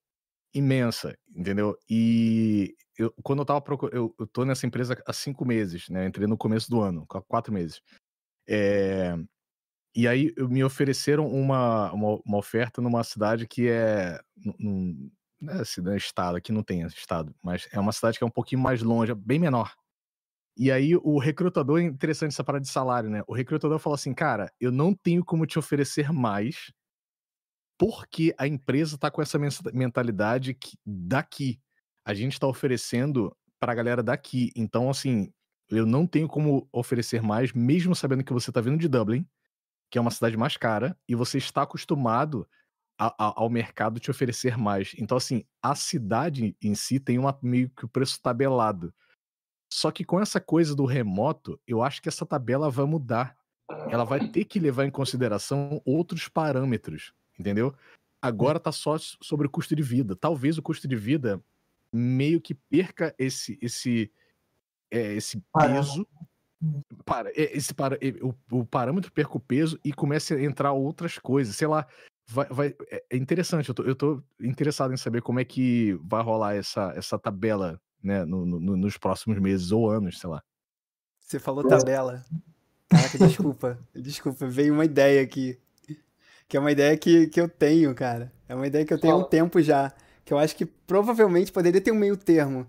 [0.53, 1.77] imensa, entendeu?
[1.89, 6.05] E eu, quando eu tava procurando, eu, eu tô nessa empresa há cinco meses, né?
[6.05, 7.81] Entrei no começo do ano, quatro meses.
[8.47, 9.15] É,
[9.95, 14.19] e aí me ofereceram uma, uma, uma, oferta numa cidade que é.
[14.59, 18.31] Num, né, cidade, estado, aqui não tem estado, mas é uma cidade que é um
[18.31, 19.73] pouquinho mais longe, bem menor.
[20.57, 23.23] E aí o recrutador, é interessante essa parada de salário, né?
[23.27, 26.71] O recrutador falou assim, cara, eu não tenho como te oferecer mais
[27.77, 29.37] porque a empresa tá com essa
[29.73, 31.59] mentalidade que daqui.
[32.05, 34.51] A gente tá oferecendo pra galera daqui.
[34.55, 35.31] Então, assim,
[35.69, 39.25] eu não tenho como oferecer mais, mesmo sabendo que você tá vindo de Dublin,
[39.89, 42.47] que é uma cidade mais cara, e você está acostumado
[42.97, 44.93] a, a, ao mercado te oferecer mais.
[44.97, 48.93] Então, assim, a cidade em si tem uma, meio que o preço tabelado.
[49.71, 53.35] Só que com essa coisa do remoto, eu acho que essa tabela vai mudar.
[53.89, 57.73] Ela vai ter que levar em consideração outros parâmetros, entendeu?
[58.21, 60.15] Agora tá só sobre o custo de vida.
[60.15, 61.43] Talvez o custo de vida
[61.93, 64.11] meio que perca esse esse
[64.91, 66.07] é, esse peso
[67.05, 71.55] para esse para o, o parâmetro perca o peso e comece a entrar outras coisas,
[71.55, 71.87] sei lá,
[72.27, 75.93] vai, vai é, é interessante, eu tô, eu tô interessado em saber como é que
[76.03, 80.43] vai rolar essa, essa tabela né, no, no, nos próximos meses ou anos, sei lá.
[81.19, 82.23] Você falou tabela.
[82.89, 83.79] Caraca, desculpa.
[83.95, 85.57] desculpa, veio uma ideia aqui.
[86.47, 88.31] Que é uma ideia que, que eu tenho, cara.
[88.47, 89.91] É uma ideia que eu tenho há um tempo já.
[90.25, 92.67] Que eu acho que provavelmente poderia ter um meio termo.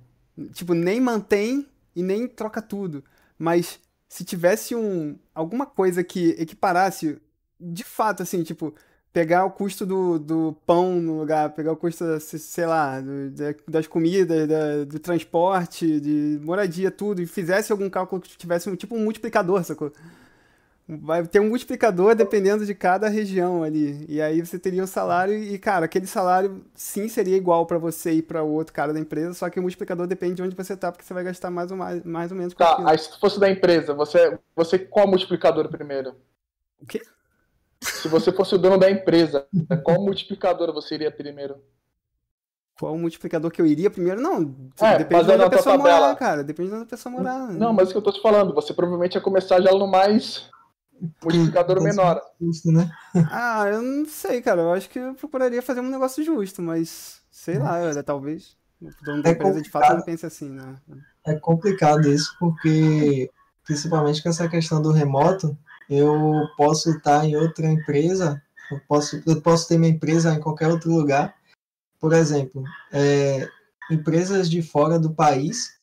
[0.53, 3.05] Tipo, nem mantém e nem troca tudo.
[3.39, 3.79] Mas
[4.09, 7.19] se tivesse um alguma coisa que equiparasse,
[7.61, 8.75] de fato, assim, tipo,
[9.13, 13.31] pegar o custo do, do pão no lugar, pegar o custo, sei lá, do,
[13.69, 18.75] das comidas, da, do transporte, de moradia, tudo, e fizesse algum cálculo que tivesse um
[18.75, 19.93] tipo um multiplicador, sacou?
[20.87, 24.05] Vai ter um multiplicador dependendo de cada região ali.
[24.07, 28.13] E aí você teria um salário e, cara, aquele salário sim seria igual para você
[28.13, 30.77] e para o outro cara da empresa, só que o multiplicador depende de onde você
[30.77, 33.41] tá, porque você vai gastar mais ou, mais, mais ou menos Tá, aí se fosse
[33.41, 36.17] da empresa, você, você qual multiplicador primeiro?
[36.79, 37.01] O quê?
[37.81, 39.47] Se você fosse o dono da empresa,
[39.83, 41.57] qual multiplicador você iria primeiro?
[42.79, 44.21] Qual multiplicador que eu iria primeiro?
[44.21, 46.43] Não, é, depende de onde a pessoa morar, cara.
[46.43, 47.53] Depende de onde a pessoa morar.
[47.53, 50.51] Não, mas o que eu tô te falando, você provavelmente ia começar já no mais
[51.23, 52.21] multiplicador menor.
[52.41, 52.91] Justo, né?
[53.31, 54.63] Ah, eu não sei, cara.
[54.63, 59.05] Eu acho que eu procuraria fazer um negócio justo, mas sei lá, eu, talvez o
[59.05, 60.77] dono da é empresa de fato não pense assim, né?
[61.25, 63.31] É complicado isso, porque
[63.65, 65.57] principalmente com essa questão do remoto,
[65.89, 70.69] eu posso estar em outra empresa, eu posso, eu posso ter minha empresa em qualquer
[70.69, 71.35] outro lugar.
[71.99, 73.49] Por exemplo, é,
[73.91, 75.74] empresas de fora do país,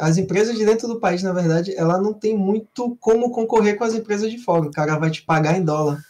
[0.00, 3.84] as empresas de dentro do país, na verdade, ela não tem muito como concorrer com
[3.84, 4.66] as empresas de fora.
[4.66, 6.02] O cara vai te pagar em dólar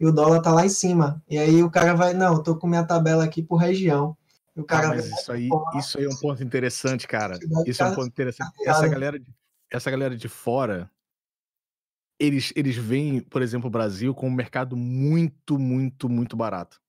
[0.00, 1.22] e o dólar tá lá em cima.
[1.28, 4.16] E aí o cara vai, não, eu tô com minha tabela aqui por região.
[4.56, 7.38] o cara ah, mas vai, isso aí, isso aí é um ponto interessante, cara.
[7.66, 8.52] Isso é um ponto interessante.
[8.66, 9.22] Essa galera,
[9.70, 10.90] essa galera de fora,
[12.18, 16.80] eles, eles veem, por exemplo, o Brasil como um mercado muito, muito, muito barato.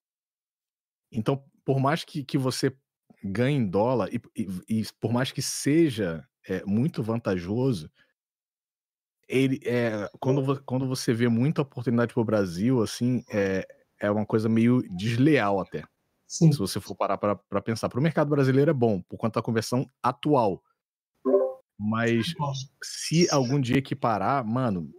[1.11, 2.75] Então, por mais que, que você
[3.23, 7.89] ganhe em dólar, e, e, e por mais que seja é, muito vantajoso,
[9.27, 13.65] ele é, quando, quando você vê muita oportunidade para o Brasil, assim, é,
[13.99, 15.83] é uma coisa meio desleal até.
[16.27, 16.51] Sim.
[16.51, 17.89] Se você for parar para pensar.
[17.89, 20.63] Para o mercado brasileiro é bom, por conta da conversão atual.
[21.79, 22.33] Mas
[22.83, 24.89] se algum dia equiparar, mano,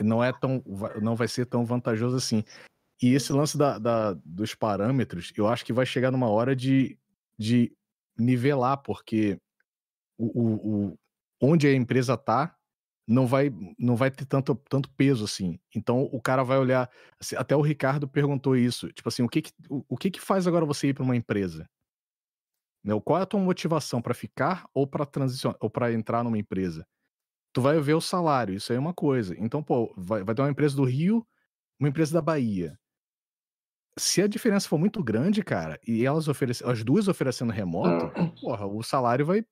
[0.00, 0.62] não é tão
[1.00, 2.44] não vai ser tão vantajoso assim.
[3.02, 6.98] E esse lance da, da, dos parâmetros, eu acho que vai chegar numa hora de,
[7.38, 7.72] de
[8.18, 9.38] nivelar, porque
[10.18, 10.98] o, o, o
[11.40, 12.54] onde a empresa tá
[13.06, 15.58] não vai não vai ter tanto, tanto peso assim.
[15.74, 16.90] Então o cara vai olhar,
[17.20, 20.20] assim, até o Ricardo perguntou isso, tipo assim, o que que, o, o que, que
[20.20, 21.68] faz agora você ir para uma empresa?
[22.84, 26.38] Né, qual é a tua motivação para ficar ou para transicionar ou para entrar numa
[26.38, 26.86] empresa?
[27.52, 29.34] tu vai ver o salário, isso aí é uma coisa.
[29.38, 31.26] Então, pô, vai, vai ter uma empresa do Rio,
[31.80, 32.78] uma empresa da Bahia.
[33.98, 38.66] Se a diferença for muito grande, cara, e elas oferecem, as duas oferecendo remoto, porra,
[38.66, 39.44] o salário vai.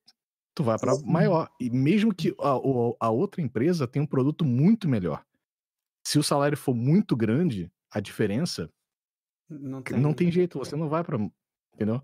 [0.55, 1.51] Tu vai para maior.
[1.61, 5.23] E mesmo que a, a outra empresa tenha um produto muito melhor.
[6.07, 8.71] Se o salário for muito grande, a diferença.
[9.51, 11.19] Não tem, não tem jeito, você não vai para.
[11.75, 12.01] Entendeu?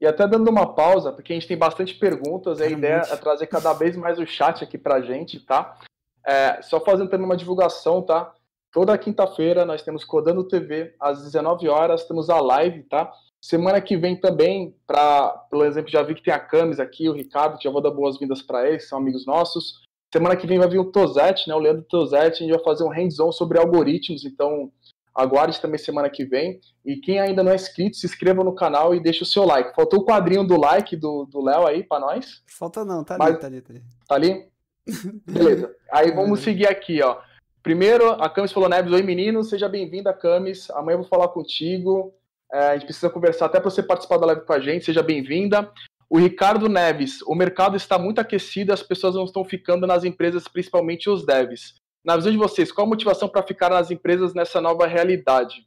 [0.00, 3.16] E até dando uma pausa, porque a gente tem bastante perguntas, e a ideia é
[3.16, 5.78] trazer cada vez mais o chat aqui pra gente, tá?
[6.26, 8.34] É, só fazendo também uma divulgação, tá?
[8.72, 13.10] Toda quinta-feira nós temos Codando TV, às 19 horas, temos a live, tá?
[13.40, 17.12] Semana que vem também, para, pelo exemplo, já vi que tem a Camis aqui, o
[17.12, 19.82] Ricardo, já vou dar boas-vindas para eles, são amigos nossos.
[20.12, 21.54] Semana que vem vai vir o Tozete, né?
[21.54, 24.70] O Leandro Tozete, a gente vai fazer um hands-on sobre algoritmos, então
[25.16, 26.60] Aguarde também semana que vem.
[26.84, 29.74] E quem ainda não é inscrito, se inscreva no canal e deixe o seu like.
[29.74, 32.42] Faltou o quadrinho do like do Léo aí para nós?
[32.46, 33.30] Falta não, tá Mas...
[33.30, 33.82] ali, tá ali, tá ali.
[34.06, 34.48] Tá ali?
[35.24, 35.74] Beleza.
[35.90, 37.18] Aí vamos seguir aqui, ó.
[37.66, 40.70] Primeiro, a Camis falou, Neves, oi menino, seja bem-vinda, Camis.
[40.70, 42.14] Amanhã eu vou falar contigo.
[42.52, 44.84] É, a gente precisa conversar até para você participar da live com a gente.
[44.84, 45.72] Seja bem-vinda.
[46.08, 50.46] O Ricardo Neves, o mercado está muito aquecido, as pessoas não estão ficando nas empresas,
[50.46, 51.74] principalmente os devs.
[52.04, 55.66] Na visão de vocês, qual a motivação para ficar nas empresas nessa nova realidade?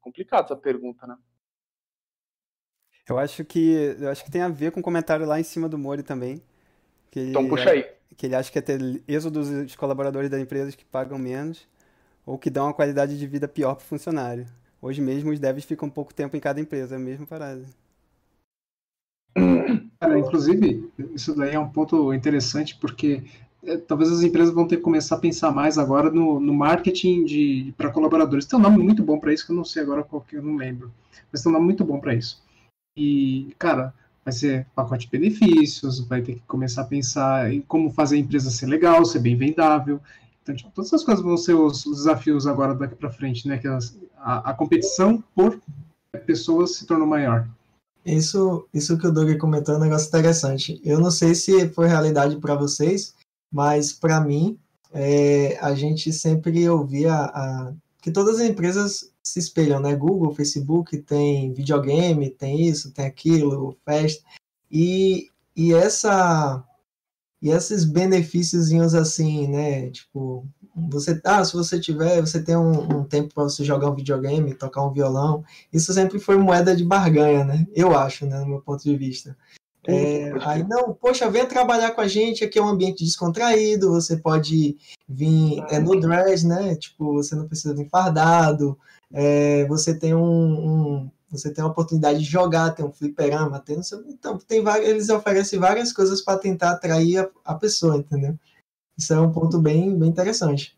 [0.00, 1.16] Complicada essa pergunta, né?
[3.08, 5.68] Eu acho que eu acho que tem a ver com o comentário lá em cima
[5.68, 6.42] do Mori também.
[7.14, 7.95] Então puxa aí.
[8.16, 11.66] Que ele acha que é ter êxodo dos colaboradores das empresas que pagam menos
[12.24, 14.46] ou que dão uma qualidade de vida pior para o funcionário.
[14.82, 17.64] Hoje mesmo os devs ficam pouco tempo em cada empresa, é a mesma parada.
[20.00, 23.22] Cara, inclusive, isso daí é um ponto interessante porque
[23.64, 27.72] é, talvez as empresas vão ter que começar a pensar mais agora no, no marketing
[27.76, 28.46] para colaboradores.
[28.46, 30.42] Tem um nome muito bom para isso que eu não sei agora qual que eu
[30.42, 30.92] não lembro,
[31.32, 32.42] mas tem um nome muito bom para isso.
[32.96, 33.92] E, cara,
[34.26, 38.18] vai ser pacote de benefícios, vai ter que começar a pensar em como fazer a
[38.18, 40.00] empresa ser legal, ser bem vendável.
[40.42, 43.56] Então, tipo, todas essas coisas vão ser os, os desafios agora daqui para frente, né?
[43.56, 45.60] Que as, a, a competição por
[46.26, 47.48] pessoas se tornou maior.
[48.04, 50.80] Isso, isso que o Doug comentou é um negócio interessante.
[50.84, 53.14] Eu não sei se foi realidade para vocês,
[53.52, 54.58] mas para mim,
[54.92, 57.72] é, a gente sempre ouvia a,
[58.02, 59.94] que todas as empresas se espelham, né?
[59.94, 64.24] Google, Facebook tem videogame, tem isso, tem aquilo, festa.
[64.70, 66.64] E, e essa
[67.42, 69.90] e esses benefícios assim, né?
[69.90, 73.94] Tipo, você, ah, se você tiver, você tem um, um tempo para você jogar um
[73.94, 77.66] videogame, tocar um violão, isso sempre foi moeda de barganha, né?
[77.74, 79.36] Eu acho, né, no meu ponto de vista.
[79.86, 84.16] É, aí, não, poxa, venha trabalhar com a gente, aqui é um ambiente descontraído, você
[84.16, 84.76] pode
[85.08, 86.74] vir é, no dress, né?
[86.74, 88.76] Tipo, você não precisa vir fardado,
[89.12, 93.80] é, você tem um, um, você tem a oportunidade de jogar, tem um fliperama, tem,
[94.08, 98.38] então tem várias, eles oferecem várias coisas para tentar atrair a, a pessoa, entendeu?
[98.96, 100.76] Isso é um ponto bem, bem interessante.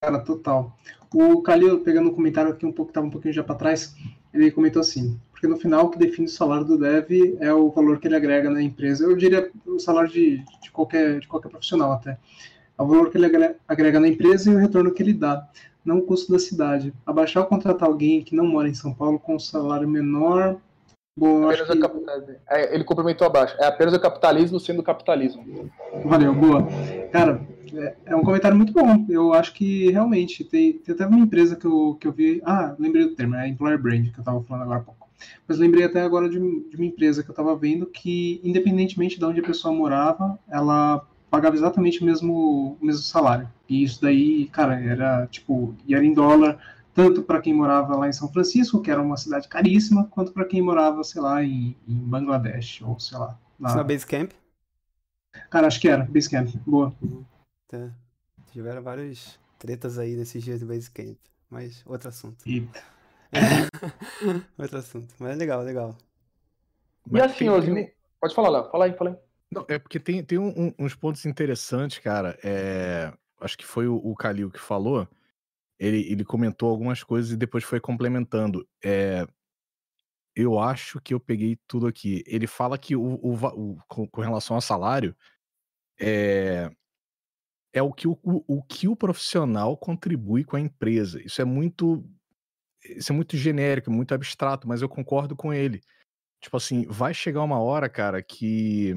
[0.00, 0.76] Cara, total.
[1.12, 3.94] O Calil, pegando um comentário aqui um pouco, estava um pouquinho já para trás,
[4.32, 7.70] ele comentou assim, porque no final o que define o salário do dev é o
[7.70, 9.04] valor que ele agrega na empresa.
[9.04, 12.18] Eu diria o salário de, de, qualquer, de qualquer profissional até.
[12.78, 15.48] É o valor que ele agrega na empresa e o retorno que ele dá,
[15.88, 16.92] não o custo da cidade.
[17.06, 20.60] Abaixar ou contratar alguém que não mora em São Paulo com um salário menor
[21.16, 22.36] Bom, que...
[22.48, 23.56] é, ele complementou abaixo.
[23.58, 25.68] É apenas o capitalismo sendo capitalismo.
[26.04, 26.64] Valeu, boa.
[27.10, 27.40] Cara,
[27.74, 29.04] é, é, um comentário muito bom.
[29.08, 32.40] Eu acho que realmente tem, tem até uma empresa que eu, que eu vi.
[32.44, 35.08] Ah, lembrei do termo, é a Employer Brand, que eu estava falando agora há pouco.
[35.48, 39.24] Mas lembrei até agora de, de uma empresa que eu estava vendo que, independentemente de
[39.24, 43.48] onde a pessoa morava, ela pagava exatamente o mesmo, o mesmo salário.
[43.68, 46.58] E isso daí, cara, era tipo, e era em dólar
[46.98, 50.44] tanto para quem morava lá em São Francisco, que era uma cidade caríssima, quanto para
[50.44, 53.38] quem morava, sei lá, em, em Bangladesh, ou sei lá.
[53.56, 53.72] Na...
[53.72, 54.32] na Basecamp?
[55.48, 56.92] Cara, acho que era, Basecamp, boa.
[57.00, 57.24] Uhum.
[57.68, 57.94] Tá.
[58.50, 61.16] Tiveram várias tretas aí nesses dias do Basecamp,
[61.48, 62.44] mas outro assunto.
[62.44, 62.68] E...
[64.58, 65.96] outro assunto, mas é legal, legal.
[67.12, 69.16] E assim, Osni, pode falar, Léo, fala aí, fala aí.
[69.50, 72.38] Não, é porque tem, tem um, uns pontos interessantes, cara.
[72.42, 75.08] É, acho que foi o, o Calil que falou
[75.78, 78.68] ele, ele comentou algumas coisas e depois foi complementando.
[78.84, 79.26] É,
[80.34, 82.24] eu acho que eu peguei tudo aqui.
[82.26, 85.16] Ele fala que o, o, o com, com, relação ao salário
[86.00, 86.70] é,
[87.72, 91.22] é o, que o, o, que o profissional contribui com a empresa.
[91.22, 92.04] Isso é muito
[92.84, 95.80] isso é muito genérico, muito abstrato, mas eu concordo com ele.
[96.40, 98.94] Tipo assim, vai chegar uma hora, cara, que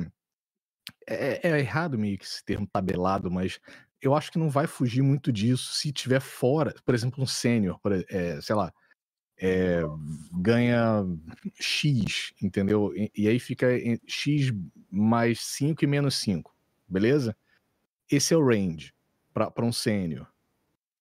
[1.08, 3.60] é, é errado meio que esse termo tabelado, mas
[4.02, 7.80] eu acho que não vai fugir muito disso se tiver fora, por exemplo, um sênior,
[8.10, 8.74] é, sei lá,
[9.38, 9.82] é,
[10.34, 11.04] ganha
[11.60, 12.94] X, entendeu?
[12.96, 13.68] E, e aí fica
[14.08, 14.52] X
[14.90, 16.56] mais 5 e menos 5,
[16.88, 17.36] beleza?
[18.10, 18.94] Esse é o range
[19.34, 20.28] para um sênior.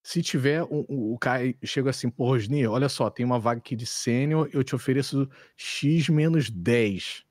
[0.02, 3.84] Se tiver o cara chega assim, pô, Rosni, olha só, tem uma vaga aqui de
[3.84, 7.24] sênior, eu te ofereço X menos 10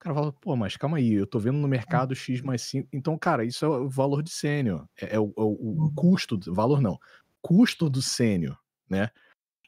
[0.00, 1.70] cara fala, pô, mas calma aí, eu tô vendo no hum.
[1.70, 2.88] mercado X mais 5.
[2.92, 4.88] Então, cara, isso é o valor de sênior.
[5.00, 5.94] É, é, o, é o, o, uhum.
[5.94, 6.98] custo, valor não,
[7.42, 9.10] custo do sênior, né?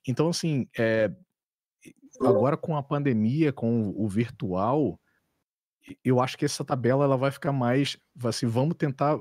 [0.08, 1.12] Então, assim, é,
[2.20, 4.98] agora com a pandemia, com o virtual,
[6.04, 9.20] eu acho que essa tabela ela vai ficar mais, assim, vamos tentar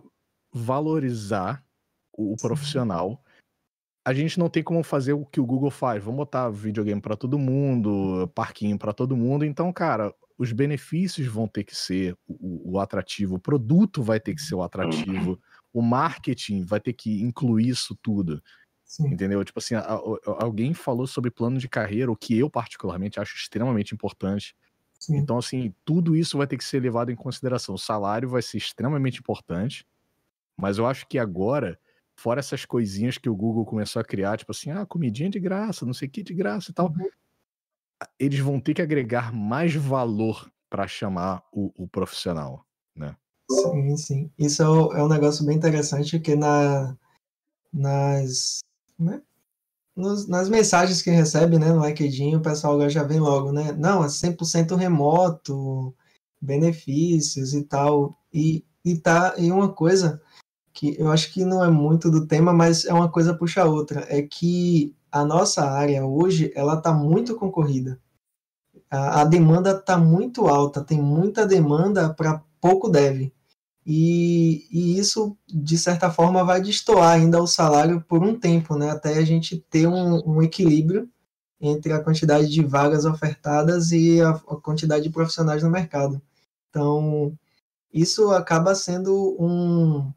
[0.53, 1.63] valorizar
[2.13, 3.23] o, o profissional.
[4.05, 6.03] A gente não tem como fazer o que o Google faz.
[6.03, 9.45] Vamos botar videogame para todo mundo, parquinho para todo mundo.
[9.45, 14.33] Então, cara, os benefícios vão ter que ser o, o, atrativo, o produto vai ter
[14.33, 15.39] que ser o atrativo,
[15.71, 18.41] o marketing vai ter que incluir isso tudo.
[18.83, 19.09] Sim.
[19.09, 19.43] Entendeu?
[19.45, 23.35] Tipo assim, a, a, alguém falou sobre plano de carreira, o que eu particularmente acho
[23.35, 24.55] extremamente importante.
[24.99, 25.17] Sim.
[25.17, 27.75] Então, assim, tudo isso vai ter que ser levado em consideração.
[27.75, 29.85] O salário vai ser extremamente importante,
[30.57, 31.79] mas eu acho que agora,
[32.15, 35.85] fora essas coisinhas que o Google começou a criar, tipo assim, ah, comidinha de graça,
[35.85, 36.87] não sei o que de graça e tal.
[36.87, 37.07] Uhum
[38.19, 43.15] eles vão ter que agregar mais valor para chamar o, o, profissional, né?
[43.49, 44.31] Sim, sim.
[44.37, 46.95] Isso é, é um negócio bem interessante que na,
[47.73, 48.59] nas,
[48.97, 49.21] né?
[49.95, 53.73] Nos, nas mensagens que recebe, né, no LinkedIn, o pessoal já vem logo, né?
[53.73, 55.93] Não, é 100% remoto,
[56.41, 58.17] benefícios e tal.
[58.33, 60.21] E, e tá, e uma coisa
[60.73, 63.65] que eu acho que não é muito do tema, mas é uma coisa puxa a
[63.65, 67.99] outra, é que a nossa área hoje, ela tá muito concorrida.
[68.89, 73.33] A, a demanda tá muito alta, tem muita demanda para pouco deve.
[73.85, 78.91] E, e, isso, de certa forma, vai destoar ainda o salário por um tempo, né?
[78.91, 81.09] até a gente ter um, um equilíbrio
[81.59, 86.21] entre a quantidade de vagas ofertadas e a, a, quantidade de profissionais no mercado.
[86.69, 87.37] Então,
[87.93, 90.11] isso acaba sendo um,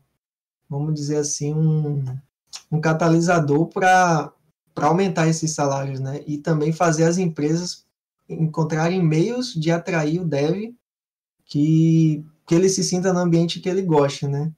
[0.68, 2.04] vamos dizer assim, um,
[2.70, 4.32] um catalisador para
[4.76, 6.22] aumentar esses salários, né?
[6.26, 7.84] E também fazer as empresas
[8.28, 10.74] encontrarem meios de atrair o dev
[11.44, 14.52] que que ele se sinta no ambiente que ele goste, né?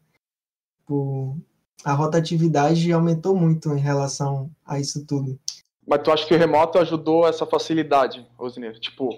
[0.89, 1.37] O,
[1.85, 5.39] a rotatividade aumentou muito em relação a isso tudo.
[5.87, 8.79] Mas tu acha que o remoto ajudou essa facilidade, Osnir?
[8.81, 9.11] Tipo,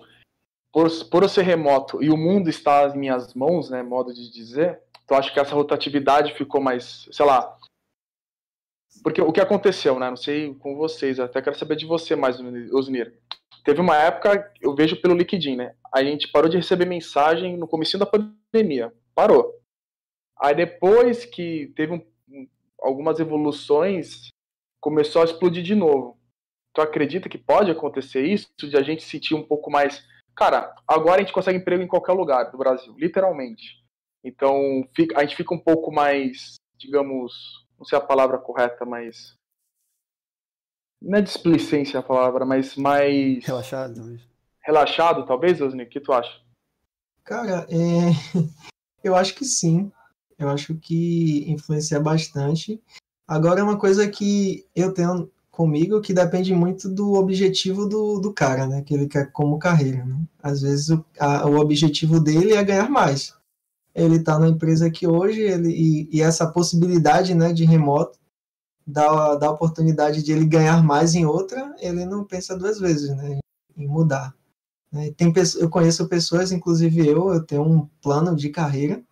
[0.70, 4.30] por, por eu ser remoto e o mundo está às minhas mãos, né, modo de
[4.30, 7.57] dizer, tu acha que essa rotatividade ficou mais, sei lá,
[9.03, 12.41] porque o que aconteceu, né, não sei com vocês, até quero saber de você mais,
[12.72, 13.18] Osnir.
[13.64, 17.68] Teve uma época, eu vejo pelo LinkedIn, né, a gente parou de receber mensagem no
[17.68, 18.93] começo da pandemia.
[19.14, 19.55] Parou.
[20.41, 22.49] Aí depois que teve um,
[22.80, 24.28] algumas evoluções,
[24.80, 26.16] começou a explodir de novo.
[26.74, 28.49] Tu acredita que pode acontecer isso?
[28.57, 30.07] De a gente sentir um pouco mais.
[30.36, 33.82] Cara, agora a gente consegue emprego em qualquer lugar do Brasil, literalmente.
[34.22, 34.86] Então
[35.16, 39.37] a gente fica um pouco mais, digamos, não sei a palavra correta, mas.
[41.01, 43.45] Não é displicência a palavra, mas mais.
[43.45, 44.18] Relaxado.
[44.61, 45.85] Relaxado, talvez, Osni?
[45.85, 46.41] O que tu acha?
[47.24, 48.11] Cara, é...
[49.05, 49.93] eu acho que sim.
[50.39, 52.83] Eu acho que influencia bastante.
[53.26, 58.33] Agora, é uma coisa que eu tenho comigo que depende muito do objetivo do, do
[58.33, 58.83] cara, né?
[58.83, 60.20] Que ele quer como carreira, né?
[60.43, 63.38] Às vezes o, a, o objetivo dele é ganhar mais.
[63.99, 68.18] Ele está na empresa aqui hoje ele, e, e, essa possibilidade né, de remoto
[68.86, 73.14] dá, dá a oportunidade de ele ganhar mais em outra, ele não pensa duas vezes
[73.16, 73.38] né,
[73.76, 74.34] em mudar.
[74.92, 75.12] Né?
[75.16, 79.03] Tem, eu conheço pessoas, inclusive eu, eu tenho um plano de carreira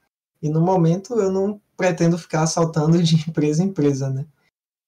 [0.41, 4.27] e no momento eu não pretendo ficar saltando de empresa em empresa, né?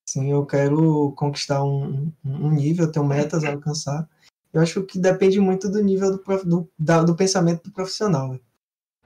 [0.08, 4.08] Sim, eu quero conquistar um, um nível, tenho metas a alcançar.
[4.50, 8.32] Eu acho que depende muito do nível do, do, da, do pensamento do profissional.
[8.32, 8.40] Né?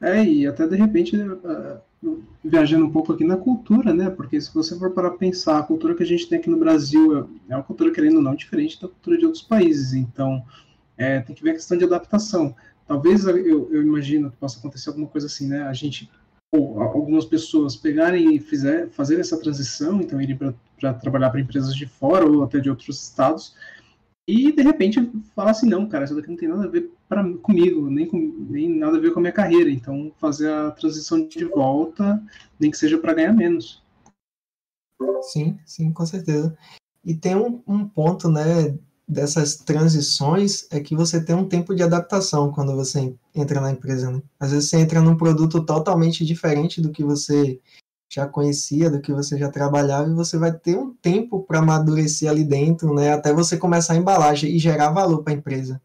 [0.02, 1.80] É, e até de repente uh,
[2.44, 4.10] viajando um pouco aqui na cultura, né?
[4.10, 7.28] Porque se você for para pensar, a cultura que a gente tem aqui no Brasil
[7.48, 9.92] é uma cultura, querendo ou não, diferente da cultura de outros países.
[9.94, 10.44] Então,
[10.98, 12.54] é, tem que ver a questão de adaptação.
[12.86, 15.62] Talvez eu, eu, imagino que possa acontecer alguma coisa assim, né?
[15.62, 16.10] A gente,
[16.50, 21.76] ou algumas pessoas pegarem e fizer, fazer essa transição, então irem para trabalhar para empresas
[21.76, 23.54] de fora ou até de outros estados,
[24.26, 27.24] e de repente falar assim: não, cara, isso daqui não tem nada a ver pra,
[27.38, 28.18] comigo, nem, com,
[28.48, 32.22] nem nada a ver com a minha carreira, então fazer a transição de volta,
[32.58, 33.82] nem que seja para ganhar menos.
[35.22, 36.56] Sim, sim, com certeza.
[37.04, 41.82] E tem um, um ponto, né, dessas transições é que você tem um tempo de
[41.82, 44.22] adaptação quando você entra na empresa, né?
[44.38, 47.60] Às vezes você entra num produto totalmente diferente do que você
[48.14, 52.30] já conhecia, do que você já trabalhava, e você vai ter um tempo para amadurecer
[52.30, 53.12] ali dentro, né?
[53.12, 55.80] Até você começar a embalagem e gerar valor para a empresa.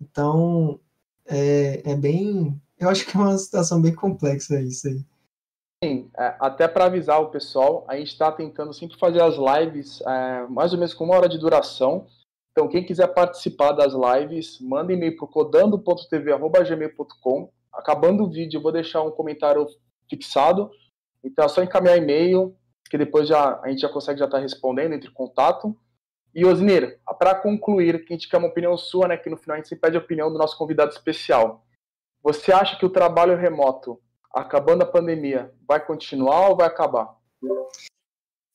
[0.00, 0.78] Então,
[1.26, 2.60] é, é bem.
[2.78, 5.00] Eu acho que é uma situação bem complexa isso aí.
[5.82, 10.00] Sim, é, até para avisar o pessoal, a gente está tentando sempre fazer as lives
[10.02, 12.06] é, mais ou menos com uma hora de duração
[12.52, 17.50] então, quem quiser participar das lives, manda e-mail para codando.tv.gmail.com.
[17.72, 19.66] Acabando o vídeo, eu vou deixar um comentário
[20.08, 20.70] fixado.
[21.24, 22.56] Então, é só encaminhar e-mail,
[22.90, 25.76] que depois já, a gente já consegue já estar tá respondendo, entre contato.
[26.34, 29.54] E, Osnir, para concluir, que a gente quer uma opinião sua, né, que no final
[29.54, 31.66] a gente sempre pede a opinião do nosso convidado especial.
[32.22, 34.00] Você acha que o trabalho remoto,
[34.32, 37.16] acabando a pandemia, vai continuar ou vai acabar?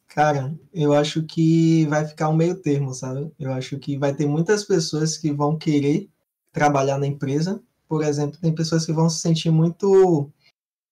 [0.07, 3.31] Cara, eu acho que vai ficar um meio termo, sabe?
[3.37, 6.09] Eu acho que vai ter muitas pessoas que vão querer
[6.51, 7.61] trabalhar na empresa.
[7.87, 10.31] Por exemplo, tem pessoas que vão se sentir muito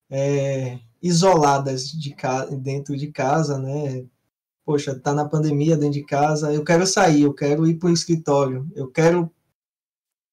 [0.10, 4.04] é, isoladas de casa, dentro de casa, né?
[4.66, 7.94] Poxa, tá na pandemia dentro de casa, eu quero sair, eu quero ir para o
[7.94, 9.32] escritório, eu quero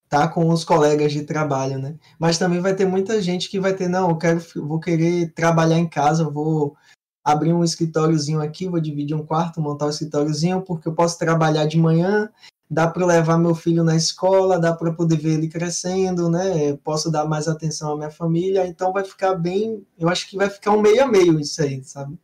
[0.04, 1.98] estar tá com os colegas de trabalho, né?
[2.18, 5.78] Mas também vai ter muita gente que vai ter, não, eu quero, vou querer trabalhar
[5.78, 6.74] em casa, vou
[7.22, 11.66] abrir um escritóriozinho aqui, vou dividir um quarto, montar um escritóriozinho, porque eu posso trabalhar
[11.66, 12.30] de manhã,
[12.72, 16.74] dá para levar meu filho na escola, dá para poder ver ele crescendo, né?
[16.78, 19.86] Posso dar mais atenção à minha família, então vai ficar bem.
[19.98, 22.18] Eu acho que vai ficar um meio a meio isso aí, sabe?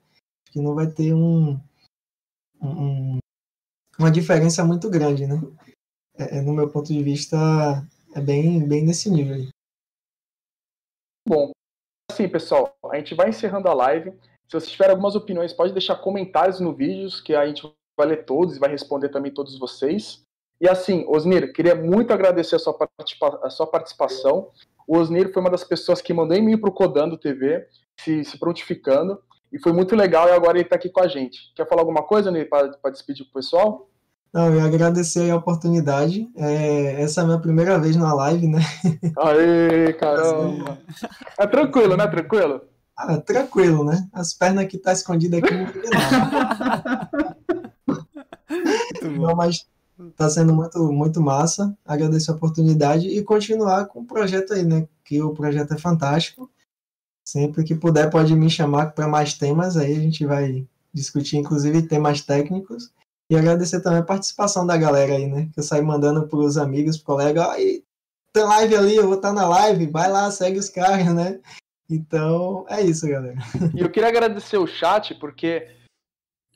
[0.50, 1.60] Que não vai ter um,
[2.62, 3.18] um
[3.98, 5.36] uma diferença muito grande, né?
[6.16, 7.36] É, é, no meu ponto de vista,
[8.14, 9.48] é bem, bem nesse nível aí.
[11.28, 11.50] Bom,
[12.10, 14.12] assim, pessoal, a gente vai encerrando a live.
[14.46, 18.24] Se vocês tiverem algumas opiniões, pode deixar comentários no vídeo, que a gente vai ler
[18.24, 20.26] todos e vai responder também todos vocês.
[20.60, 24.48] E assim, Osnir, queria muito agradecer a sua, participa a sua participação.
[24.86, 27.66] O Osnir foi uma das pessoas que mandou e-mail para o Codando TV,
[28.00, 29.20] se, se prontificando,
[29.52, 31.52] e foi muito legal e agora ele está aqui com a gente.
[31.54, 33.88] Quer falar alguma coisa, Osnir, para despedir o pessoal?
[34.32, 36.28] Não, eu agradecer a oportunidade.
[36.36, 38.60] É, essa é a minha primeira vez na live, né?
[39.16, 40.78] Aê, caramba!
[41.38, 42.06] É tranquilo, né?
[42.06, 42.60] Tranquilo?
[42.96, 44.08] Ah, tranquilo, né?
[44.12, 45.68] As pernas que tá escondidas aqui não.
[49.28, 49.66] Não, mas
[50.16, 51.76] Tá sendo muito, muito massa.
[51.84, 54.86] Agradeço a oportunidade e continuar com o projeto aí, né?
[55.04, 56.50] Que o projeto é fantástico.
[57.26, 59.76] Sempre que puder, pode me chamar para mais temas.
[59.76, 62.92] Aí a gente vai discutir, inclusive, temas técnicos.
[63.30, 65.50] E agradecer também a participação da galera aí, né?
[65.52, 67.48] Que eu saio mandando para os amigos, para colegas.
[67.48, 67.82] Aí,
[68.32, 69.86] tem live ali, eu vou estar tá na live.
[69.86, 71.40] Vai lá, segue os caras, né?
[71.90, 73.38] Então, é isso, galera.
[73.74, 75.68] E eu queria agradecer o chat, porque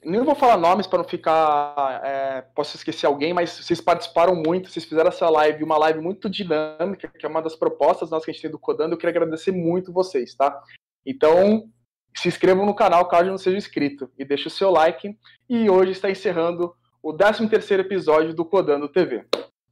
[0.04, 2.00] nem vou falar nomes para não ficar.
[2.04, 6.28] É, posso esquecer alguém, mas vocês participaram muito, vocês fizeram essa live, uma live muito
[6.28, 8.94] dinâmica, que é uma das propostas nossas que a gente tem do Codando.
[8.94, 10.62] Eu queria agradecer muito vocês, tá?
[11.06, 11.68] Então,
[12.16, 15.16] se inscrevam no canal caso não seja inscrito e deixe o seu like.
[15.48, 19.24] E hoje está encerrando o 13 episódio do Codando TV.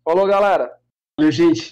[0.05, 0.73] Falou, galera!
[1.17, 1.71] Valeu, gente!